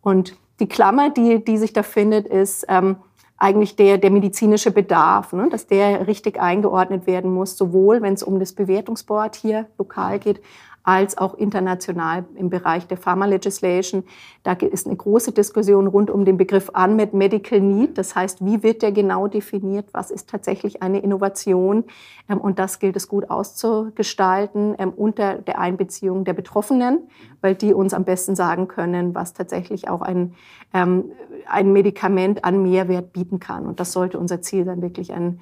Und 0.00 0.36
die 0.60 0.68
Klammer, 0.68 1.10
die, 1.10 1.44
die 1.44 1.58
sich 1.58 1.72
da 1.72 1.82
findet, 1.82 2.26
ist 2.26 2.66
ähm, 2.68 2.96
eigentlich 3.38 3.76
der, 3.76 3.98
der 3.98 4.10
medizinische 4.10 4.72
Bedarf, 4.72 5.32
ne? 5.32 5.48
dass 5.48 5.66
der 5.66 6.06
richtig 6.06 6.40
eingeordnet 6.40 7.06
werden 7.06 7.32
muss, 7.32 7.56
sowohl 7.56 8.02
wenn 8.02 8.14
es 8.14 8.22
um 8.22 8.40
das 8.40 8.52
Bewertungsboard 8.52 9.36
hier 9.36 9.66
lokal 9.78 10.18
geht, 10.18 10.40
als 10.88 11.18
auch 11.18 11.34
international 11.34 12.24
im 12.34 12.48
Bereich 12.48 12.86
der 12.86 12.96
Pharma 12.96 13.26
Legislation. 13.26 14.04
Da 14.42 14.52
ist 14.52 14.86
eine 14.86 14.96
große 14.96 15.32
Diskussion 15.32 15.86
rund 15.86 16.08
um 16.08 16.24
den 16.24 16.38
Begriff 16.38 16.70
Unmet 16.70 17.12
Medical 17.12 17.60
Need. 17.60 17.98
Das 17.98 18.16
heißt, 18.16 18.42
wie 18.42 18.62
wird 18.62 18.80
der 18.80 18.90
genau 18.92 19.28
definiert? 19.28 19.90
Was 19.92 20.10
ist 20.10 20.30
tatsächlich 20.30 20.82
eine 20.82 21.00
Innovation? 21.00 21.84
Ähm, 22.30 22.40
und 22.40 22.58
das 22.58 22.78
gilt 22.78 22.96
es 22.96 23.06
gut 23.06 23.28
auszugestalten 23.28 24.76
ähm, 24.78 24.94
unter 24.96 25.34
der 25.34 25.58
Einbeziehung 25.58 26.24
der 26.24 26.32
Betroffenen, 26.32 27.00
weil 27.42 27.54
die 27.54 27.74
uns 27.74 27.92
am 27.92 28.04
besten 28.04 28.34
sagen 28.34 28.66
können, 28.66 29.14
was 29.14 29.34
tatsächlich 29.34 29.90
auch 29.90 30.00
ein, 30.00 30.32
ähm, 30.72 31.12
ein 31.46 31.70
Medikament 31.74 32.44
an 32.44 32.62
Mehrwert 32.62 33.12
bieten 33.12 33.40
kann. 33.40 33.66
Und 33.66 33.78
das 33.78 33.92
sollte 33.92 34.18
unser 34.18 34.40
Ziel 34.40 34.64
sein, 34.64 34.80
wirklich 34.80 35.12
ein 35.12 35.40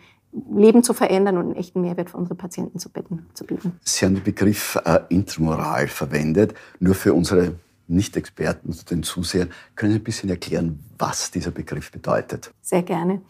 Leben 0.54 0.82
zu 0.82 0.92
verändern 0.92 1.38
und 1.38 1.46
einen 1.46 1.56
echten 1.56 1.80
Mehrwert 1.80 2.10
für 2.10 2.16
unsere 2.16 2.34
Patienten 2.34 2.78
zu, 2.78 2.90
bitten, 2.90 3.26
zu 3.34 3.44
bieten. 3.44 3.78
Sie 3.82 4.04
haben 4.04 4.14
den 4.14 4.24
Begriff 4.24 4.78
äh, 4.84 5.00
Intramoral 5.08 5.88
verwendet. 5.88 6.54
Nur 6.78 6.94
für 6.94 7.14
unsere 7.14 7.54
Nicht-Experten, 7.88 8.68
also 8.68 8.84
den 8.84 9.02
Zusehern, 9.02 9.50
können 9.74 9.92
Sie 9.92 9.98
ein 9.98 10.04
bisschen 10.04 10.28
erklären, 10.28 10.80
was 10.98 11.30
dieser 11.30 11.50
Begriff 11.50 11.90
bedeutet? 11.90 12.52
Sehr 12.60 12.82
gerne. 12.82 13.22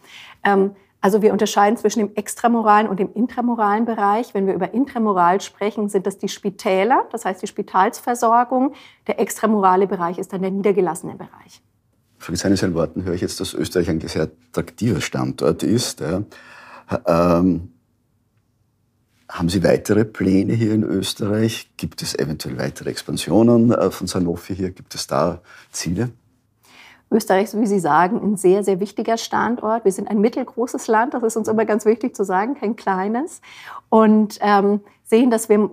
Ähm, 0.43 0.71
also 0.99 1.21
wir 1.21 1.31
unterscheiden 1.31 1.77
zwischen 1.77 1.99
dem 1.99 2.15
extramoralen 2.15 2.87
und 2.87 2.99
dem 2.99 3.13
intramoralen 3.13 3.85
Bereich. 3.85 4.33
Wenn 4.33 4.47
wir 4.47 4.53
über 4.53 4.73
intramoral 4.73 5.39
sprechen, 5.41 5.89
sind 5.89 6.07
das 6.07 6.17
die 6.17 6.27
Spitäler, 6.27 7.05
das 7.11 7.23
heißt 7.23 7.41
die 7.41 7.47
Spitalsversorgung. 7.47 8.73
Der 9.05 9.19
extramorale 9.19 9.87
Bereich 9.87 10.17
ist 10.17 10.33
dann 10.33 10.41
der 10.41 10.51
niedergelassene 10.51 11.13
Bereich. 11.13 11.61
Von 12.17 12.35
seinen 12.35 12.73
Worten 12.73 13.03
höre 13.03 13.13
ich 13.13 13.21
jetzt, 13.21 13.39
dass 13.39 13.53
Österreich 13.53 13.89
ein 13.89 14.01
sehr 14.01 14.23
attraktiver 14.23 15.01
Standort 15.01 15.61
ist. 15.61 15.99
Ja. 15.99 16.23
Ähm, 17.05 17.73
haben 19.29 19.49
Sie 19.49 19.63
weitere 19.63 20.05
Pläne 20.05 20.53
hier 20.53 20.73
in 20.73 20.83
Österreich? 20.83 21.71
Gibt 21.77 22.01
es 22.01 22.17
eventuell 22.17 22.57
weitere 22.57 22.89
Expansionen 22.89 23.71
äh, 23.71 23.91
von 23.91 24.07
Sanofi 24.07 24.55
hier? 24.55 24.71
Gibt 24.71 24.95
es 24.95 25.07
da 25.07 25.41
Ziele? 25.71 26.11
Österreich, 27.11 27.49
so 27.49 27.59
wie 27.59 27.67
Sie 27.67 27.79
sagen, 27.79 28.21
ein 28.21 28.35
sehr, 28.35 28.63
sehr 28.63 28.79
wichtiger 28.79 29.17
Standort. 29.17 29.85
Wir 29.85 29.91
sind 29.91 30.09
ein 30.09 30.19
mittelgroßes 30.19 30.87
Land, 30.87 31.13
das 31.13 31.23
ist 31.23 31.37
uns 31.37 31.47
immer 31.47 31.65
ganz 31.65 31.85
wichtig 31.85 32.15
zu 32.15 32.25
sagen, 32.25 32.55
kein 32.55 32.75
kleines. 32.75 33.41
Und 33.89 34.39
ähm, 34.41 34.81
sehen, 35.05 35.31
dass 35.31 35.47
wir 35.47 35.69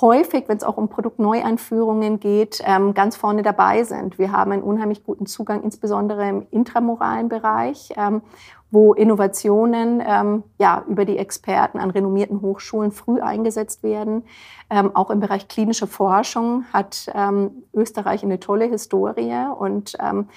häufig, 0.00 0.48
wenn 0.48 0.56
es 0.56 0.64
auch 0.64 0.76
um 0.76 0.88
Produktneueinführungen 0.88 2.18
geht, 2.18 2.60
ähm, 2.64 2.94
ganz 2.94 3.16
vorne 3.16 3.42
dabei 3.42 3.84
sind. 3.84 4.18
Wir 4.18 4.32
haben 4.32 4.50
einen 4.50 4.62
unheimlich 4.62 5.04
guten 5.04 5.26
Zugang, 5.26 5.62
insbesondere 5.62 6.28
im 6.28 6.46
intramoralen 6.50 7.28
Bereich. 7.28 7.92
Ähm, 7.96 8.22
wo 8.70 8.94
Innovationen 8.94 10.02
ähm, 10.04 10.42
ja, 10.58 10.84
über 10.88 11.04
die 11.04 11.18
Experten 11.18 11.78
an 11.78 11.90
renommierten 11.90 12.42
Hochschulen 12.42 12.90
früh 12.90 13.20
eingesetzt 13.20 13.82
werden. 13.82 14.24
Ähm, 14.68 14.94
auch 14.96 15.10
im 15.10 15.20
Bereich 15.20 15.46
klinische 15.46 15.86
Forschung 15.86 16.64
hat 16.72 17.08
ähm, 17.14 17.62
Österreich 17.72 18.24
eine 18.24 18.40
tolle 18.40 18.64
Historie 18.64 19.46
und 19.56 19.96
ähm, 20.00 20.28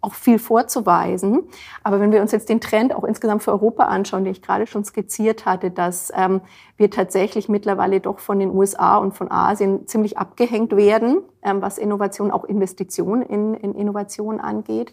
auch 0.00 0.14
viel 0.14 0.38
vorzuweisen. 0.38 1.40
Aber 1.82 1.98
wenn 1.98 2.12
wir 2.12 2.20
uns 2.20 2.30
jetzt 2.30 2.48
den 2.48 2.60
Trend 2.60 2.94
auch 2.94 3.02
insgesamt 3.02 3.42
für 3.42 3.50
Europa 3.50 3.84
anschauen, 3.84 4.22
den 4.22 4.32
ich 4.32 4.42
gerade 4.42 4.68
schon 4.68 4.84
skizziert 4.84 5.44
hatte, 5.44 5.72
dass 5.72 6.12
ähm, 6.14 6.42
wir 6.76 6.90
tatsächlich 6.90 7.48
mittlerweile 7.48 8.00
doch 8.00 8.20
von 8.20 8.38
den 8.38 8.50
USA 8.50 8.98
und 8.98 9.14
von 9.14 9.32
Asien 9.32 9.88
ziemlich 9.88 10.16
abgehängt 10.16 10.76
werden, 10.76 11.22
ähm, 11.42 11.60
was 11.60 11.78
Innovation, 11.78 12.30
auch 12.30 12.44
Investitionen 12.44 13.22
in, 13.22 13.54
in 13.54 13.74
Innovation 13.74 14.40
angeht 14.40 14.92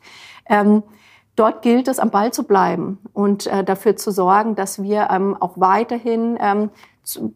dort 1.35 1.61
gilt 1.61 1.87
es, 1.87 1.99
am 1.99 2.11
Ball 2.11 2.31
zu 2.33 2.43
bleiben 2.43 2.99
und 3.13 3.47
äh, 3.47 3.63
dafür 3.63 3.95
zu 3.95 4.11
sorgen, 4.11 4.55
dass 4.55 4.81
wir 4.81 5.09
ähm, 5.11 5.35
auch 5.39 5.53
weiterhin 5.55 6.37
ähm, 6.39 6.69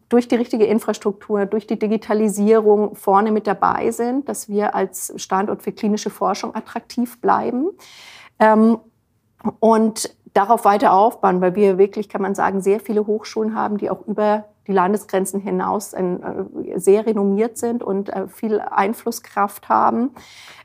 durch 0.08 0.28
die 0.28 0.36
richtige 0.36 0.64
Infrastruktur, 0.64 1.46
durch 1.46 1.66
die 1.66 1.78
Digitalisierung 1.78 2.94
vorne 2.94 3.32
mit 3.32 3.46
dabei 3.46 3.90
sind, 3.90 4.28
dass 4.28 4.48
wir 4.48 4.74
als 4.74 5.12
Standort 5.16 5.62
für 5.62 5.72
klinische 5.72 6.10
Forschung 6.10 6.54
attraktiv 6.54 7.20
bleiben. 7.20 7.70
Ähm, 8.38 8.78
und 9.60 10.16
darauf 10.32 10.64
weiter 10.64 10.92
aufbauen, 10.92 11.40
weil 11.40 11.54
wir 11.54 11.78
wirklich, 11.78 12.08
kann 12.08 12.22
man 12.22 12.34
sagen, 12.34 12.60
sehr 12.60 12.80
viele 12.80 13.06
Hochschulen 13.06 13.54
haben, 13.54 13.78
die 13.78 13.90
auch 13.90 14.06
über 14.06 14.44
die 14.66 14.72
Landesgrenzen 14.72 15.40
hinaus 15.40 15.94
ein, 15.94 16.22
äh, 16.22 16.78
sehr 16.78 17.06
renommiert 17.06 17.56
sind 17.56 17.82
und 17.82 18.10
äh, 18.10 18.28
viel 18.28 18.60
Einflusskraft 18.60 19.68
haben. 19.68 20.10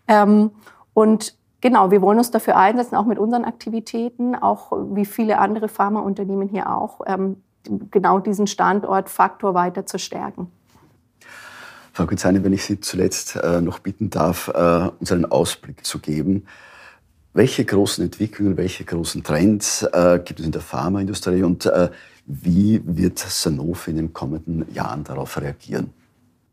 Ähm, 0.08 0.52
und 0.94 1.38
Genau, 1.62 1.92
wir 1.92 2.02
wollen 2.02 2.18
uns 2.18 2.32
dafür 2.32 2.58
einsetzen, 2.58 2.96
auch 2.96 3.06
mit 3.06 3.20
unseren 3.20 3.46
Aktivitäten, 3.46 4.36
auch 4.36 4.72
wie 4.96 5.06
viele 5.06 5.38
andere 5.38 5.68
Pharmaunternehmen 5.68 6.50
hier 6.50 6.76
auch, 6.76 7.02
ähm, 7.06 7.38
genau 7.92 8.20
diesen 8.20 8.48
Standortfaktor 8.48 9.54
weiter 9.54 9.86
zu 9.86 10.00
stärken. 10.00 10.52
Frau 11.94 12.08
Guzani, 12.08 12.44
wenn 12.44 12.54
ich 12.54 12.64
Sie 12.64 12.80
zuletzt 12.80 13.36
äh, 13.36 13.62
noch 13.62 13.80
bitten 13.80 14.10
darf, 14.10 14.48
äh, 14.48 14.90
uns 15.00 15.12
einen 15.12 15.26
Ausblick 15.26 15.86
zu 15.86 16.00
geben. 16.00 16.48
Welche 17.34 17.64
großen 17.64 18.04
Entwicklungen, 18.04 18.58
welche 18.58 18.84
großen 18.84 19.24
Trends 19.24 19.84
äh, 19.84 20.20
gibt 20.24 20.40
es 20.40 20.46
in 20.46 20.52
der 20.52 20.62
Pharmaindustrie 20.62 21.44
und 21.44 21.70
wie 22.26 22.82
wird 22.86 23.20
Sanofi 23.20 23.92
in 23.92 23.98
den 23.98 24.14
kommenden 24.14 24.72
Jahren 24.74 25.04
darauf 25.04 25.40
reagieren? 25.40 25.94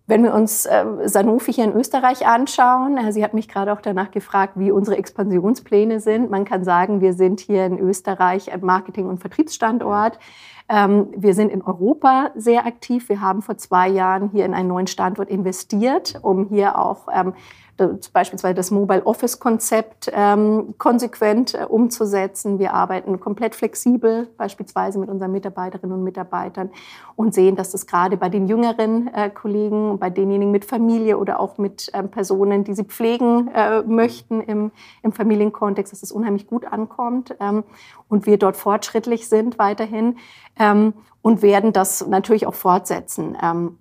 Wenn 0.09 0.25
wir 0.25 0.33
uns 0.33 0.65
äh, 0.65 0.87
Sanofi 1.05 1.53
hier 1.53 1.65
in 1.65 1.75
Österreich 1.75 2.27
anschauen, 2.27 2.97
äh, 2.97 3.13
sie 3.13 3.23
hat 3.23 3.35
mich 3.35 3.47
gerade 3.47 3.75
auch 3.75 3.83
danach 3.83 4.11
gefragt, 4.11 4.55
wie 4.57 4.71
unsere 4.71 4.97
Expansionspläne 4.97 6.01
sind. 6.01 6.31
Man 6.31 6.47
kann 6.47 6.65
sagen, 6.65 7.03
wir 7.03 7.13
sind 7.13 7.41
hier 7.41 7.67
in 7.67 7.79
Österreich 7.79 8.51
ein 8.51 8.63
Marketing- 8.63 9.07
und 9.07 9.19
Vertriebsstandort. 9.19 10.19
Ähm, 10.71 11.09
wir 11.15 11.35
sind 11.35 11.53
in 11.53 11.61
Europa 11.61 12.31
sehr 12.35 12.65
aktiv. 12.65 13.11
Wir 13.11 13.21
haben 13.21 13.43
vor 13.43 13.59
zwei 13.59 13.87
Jahren 13.87 14.31
hier 14.31 14.47
in 14.47 14.55
einen 14.55 14.69
neuen 14.69 14.87
Standort 14.87 15.29
investiert, 15.29 16.19
um 16.23 16.47
hier 16.49 16.79
auch 16.79 17.09
ähm, 17.15 17.35
beispielsweise 18.13 18.55
das 18.55 18.71
Mobile 18.71 19.05
Office 19.05 19.39
Konzept 19.39 20.11
ähm, 20.13 20.75
konsequent 20.79 21.55
äh, 21.55 21.65
umzusetzen. 21.65 22.59
Wir 22.59 22.75
arbeiten 22.75 23.21
komplett 23.21 23.55
flexibel, 23.55 24.29
beispielsweise 24.37 24.99
mit 24.99 25.09
unseren 25.09 25.33
Mitarbeiterinnen 25.33 25.97
und 25.97 26.05
Mitarbeitern 26.05 26.71
und 27.17 27.35
sehen, 27.35 27.57
dass 27.57 27.71
das 27.71 27.87
gerade 27.87 28.17
bei 28.17 28.29
den 28.29 28.49
jüngeren 28.49 29.13
äh, 29.15 29.31
Kollegen, 29.31 29.99
bei 29.99 30.11
denjenigen 30.11 30.51
mit 30.51 30.65
Familie 30.65 31.19
oder 31.19 31.41
auch 31.41 31.59
mit 31.59 31.91
ähm, 31.95 32.11
Personen, 32.11 32.65
die 32.65 32.75
sie 32.75 32.85
pflegen 32.85 33.49
äh, 33.55 33.83
möchten 33.83 34.41
im, 34.41 34.71
im 35.03 35.13
Familienkontext, 35.13 35.93
dass 35.93 36.03
es 36.03 36.09
das 36.09 36.13
unheimlich 36.13 36.47
gut 36.47 36.67
ankommt 36.67 37.37
ähm, 37.41 37.65
und 38.09 38.27
wir 38.27 38.39
dort 38.39 38.57
fortschrittlich 38.57 39.29
sind 39.29 39.59
weiterhin 39.59 40.17
ähm, 40.59 40.95
und 41.23 41.43
werden 41.43 41.73
das 41.73 42.07
natürlich 42.07 42.47
auch 42.47 42.55
fortsetzen. 42.55 43.37
Ähm, 43.43 43.79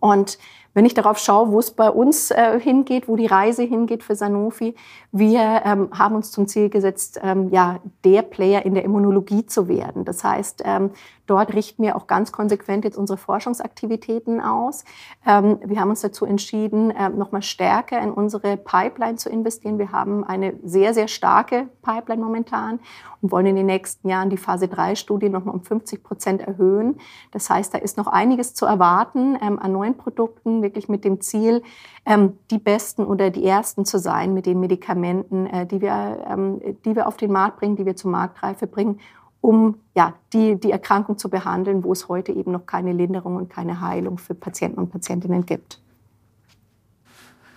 und 0.00 0.38
wenn 0.76 0.84
ich 0.84 0.92
darauf 0.92 1.18
schaue, 1.18 1.52
wo 1.52 1.58
es 1.58 1.70
bei 1.70 1.88
uns 1.88 2.30
äh, 2.30 2.60
hingeht, 2.60 3.08
wo 3.08 3.16
die 3.16 3.24
Reise 3.24 3.62
hingeht 3.62 4.02
für 4.02 4.14
Sanofi, 4.14 4.74
wir 5.18 5.62
ähm, 5.64 5.88
haben 5.92 6.14
uns 6.14 6.30
zum 6.30 6.46
Ziel 6.46 6.68
gesetzt, 6.68 7.20
ähm, 7.22 7.50
ja, 7.50 7.80
der 8.04 8.22
Player 8.22 8.64
in 8.64 8.74
der 8.74 8.84
Immunologie 8.84 9.46
zu 9.46 9.68
werden. 9.68 10.04
Das 10.04 10.24
heißt, 10.24 10.62
ähm, 10.64 10.90
dort 11.26 11.54
richten 11.54 11.82
wir 11.82 11.96
auch 11.96 12.06
ganz 12.06 12.32
konsequent 12.32 12.84
jetzt 12.84 12.96
unsere 12.96 13.16
Forschungsaktivitäten 13.16 14.40
aus. 14.40 14.84
Ähm, 15.26 15.58
wir 15.64 15.80
haben 15.80 15.90
uns 15.90 16.00
dazu 16.00 16.24
entschieden, 16.24 16.90
äh, 16.90 17.08
nochmal 17.08 17.42
stärker 17.42 18.00
in 18.00 18.10
unsere 18.10 18.56
Pipeline 18.56 19.16
zu 19.16 19.28
investieren. 19.28 19.78
Wir 19.78 19.92
haben 19.92 20.24
eine 20.24 20.54
sehr, 20.62 20.94
sehr 20.94 21.08
starke 21.08 21.68
Pipeline 21.82 22.22
momentan 22.22 22.80
und 23.22 23.32
wollen 23.32 23.46
in 23.46 23.56
den 23.56 23.66
nächsten 23.66 24.08
Jahren 24.08 24.30
die 24.30 24.36
Phase 24.36 24.66
3-Studie 24.66 25.28
nochmal 25.28 25.54
um 25.54 25.62
50 25.62 26.02
Prozent 26.02 26.42
erhöhen. 26.42 26.98
Das 27.32 27.50
heißt, 27.50 27.74
da 27.74 27.78
ist 27.78 27.96
noch 27.96 28.06
einiges 28.06 28.54
zu 28.54 28.66
erwarten 28.66 29.36
ähm, 29.40 29.58
an 29.58 29.72
neuen 29.72 29.96
Produkten, 29.96 30.62
wirklich 30.62 30.88
mit 30.88 31.04
dem 31.04 31.20
Ziel, 31.20 31.62
ähm, 32.06 32.38
die 32.50 32.58
besten 32.58 33.04
oder 33.04 33.30
die 33.30 33.44
ersten 33.44 33.84
zu 33.84 33.98
sein 33.98 34.32
mit 34.32 34.46
den 34.46 34.60
Medikamenten, 34.60 35.46
äh, 35.46 35.66
die, 35.66 35.80
wir, 35.80 36.24
ähm, 36.30 36.60
die 36.84 36.94
wir 36.94 37.08
auf 37.08 37.16
den 37.16 37.32
Markt 37.32 37.58
bringen, 37.58 37.76
die 37.76 37.84
wir 37.84 37.96
zur 37.96 38.12
Marktreife 38.12 38.68
bringen, 38.68 39.00
um 39.40 39.76
ja, 39.94 40.14
die, 40.32 40.58
die 40.58 40.70
Erkrankung 40.70 41.18
zu 41.18 41.28
behandeln, 41.28 41.82
wo 41.84 41.92
es 41.92 42.08
heute 42.08 42.32
eben 42.32 42.52
noch 42.52 42.64
keine 42.64 42.92
Linderung 42.92 43.36
und 43.36 43.50
keine 43.50 43.80
Heilung 43.80 44.18
für 44.18 44.34
Patienten 44.34 44.78
und 44.78 44.90
Patientinnen 44.90 45.44
gibt. 45.44 45.80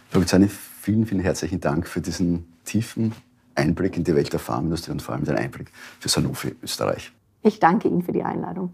Frau 0.10 0.20
Guzani, 0.20 0.48
vielen, 0.48 1.06
vielen 1.06 1.22
herzlichen 1.22 1.60
Dank 1.62 1.88
für 1.88 2.02
diesen 2.02 2.52
tiefen 2.66 3.14
Einblick 3.54 3.98
in 3.98 4.04
die 4.04 4.16
Welt 4.16 4.34
der 4.34 4.40
Pharmaindustrie 4.40 4.92
und 4.92 5.02
vor 5.02 5.14
allem 5.14 5.26
den 5.26 5.36
Einblick 5.36 5.72
für 6.00 6.10
Sanofi 6.10 6.56
Österreich. 6.64 7.12
Ich 7.44 7.60
danke 7.60 7.88
Ihnen 7.88 8.02
für 8.02 8.12
die 8.12 8.24
Einladung. 8.24 8.74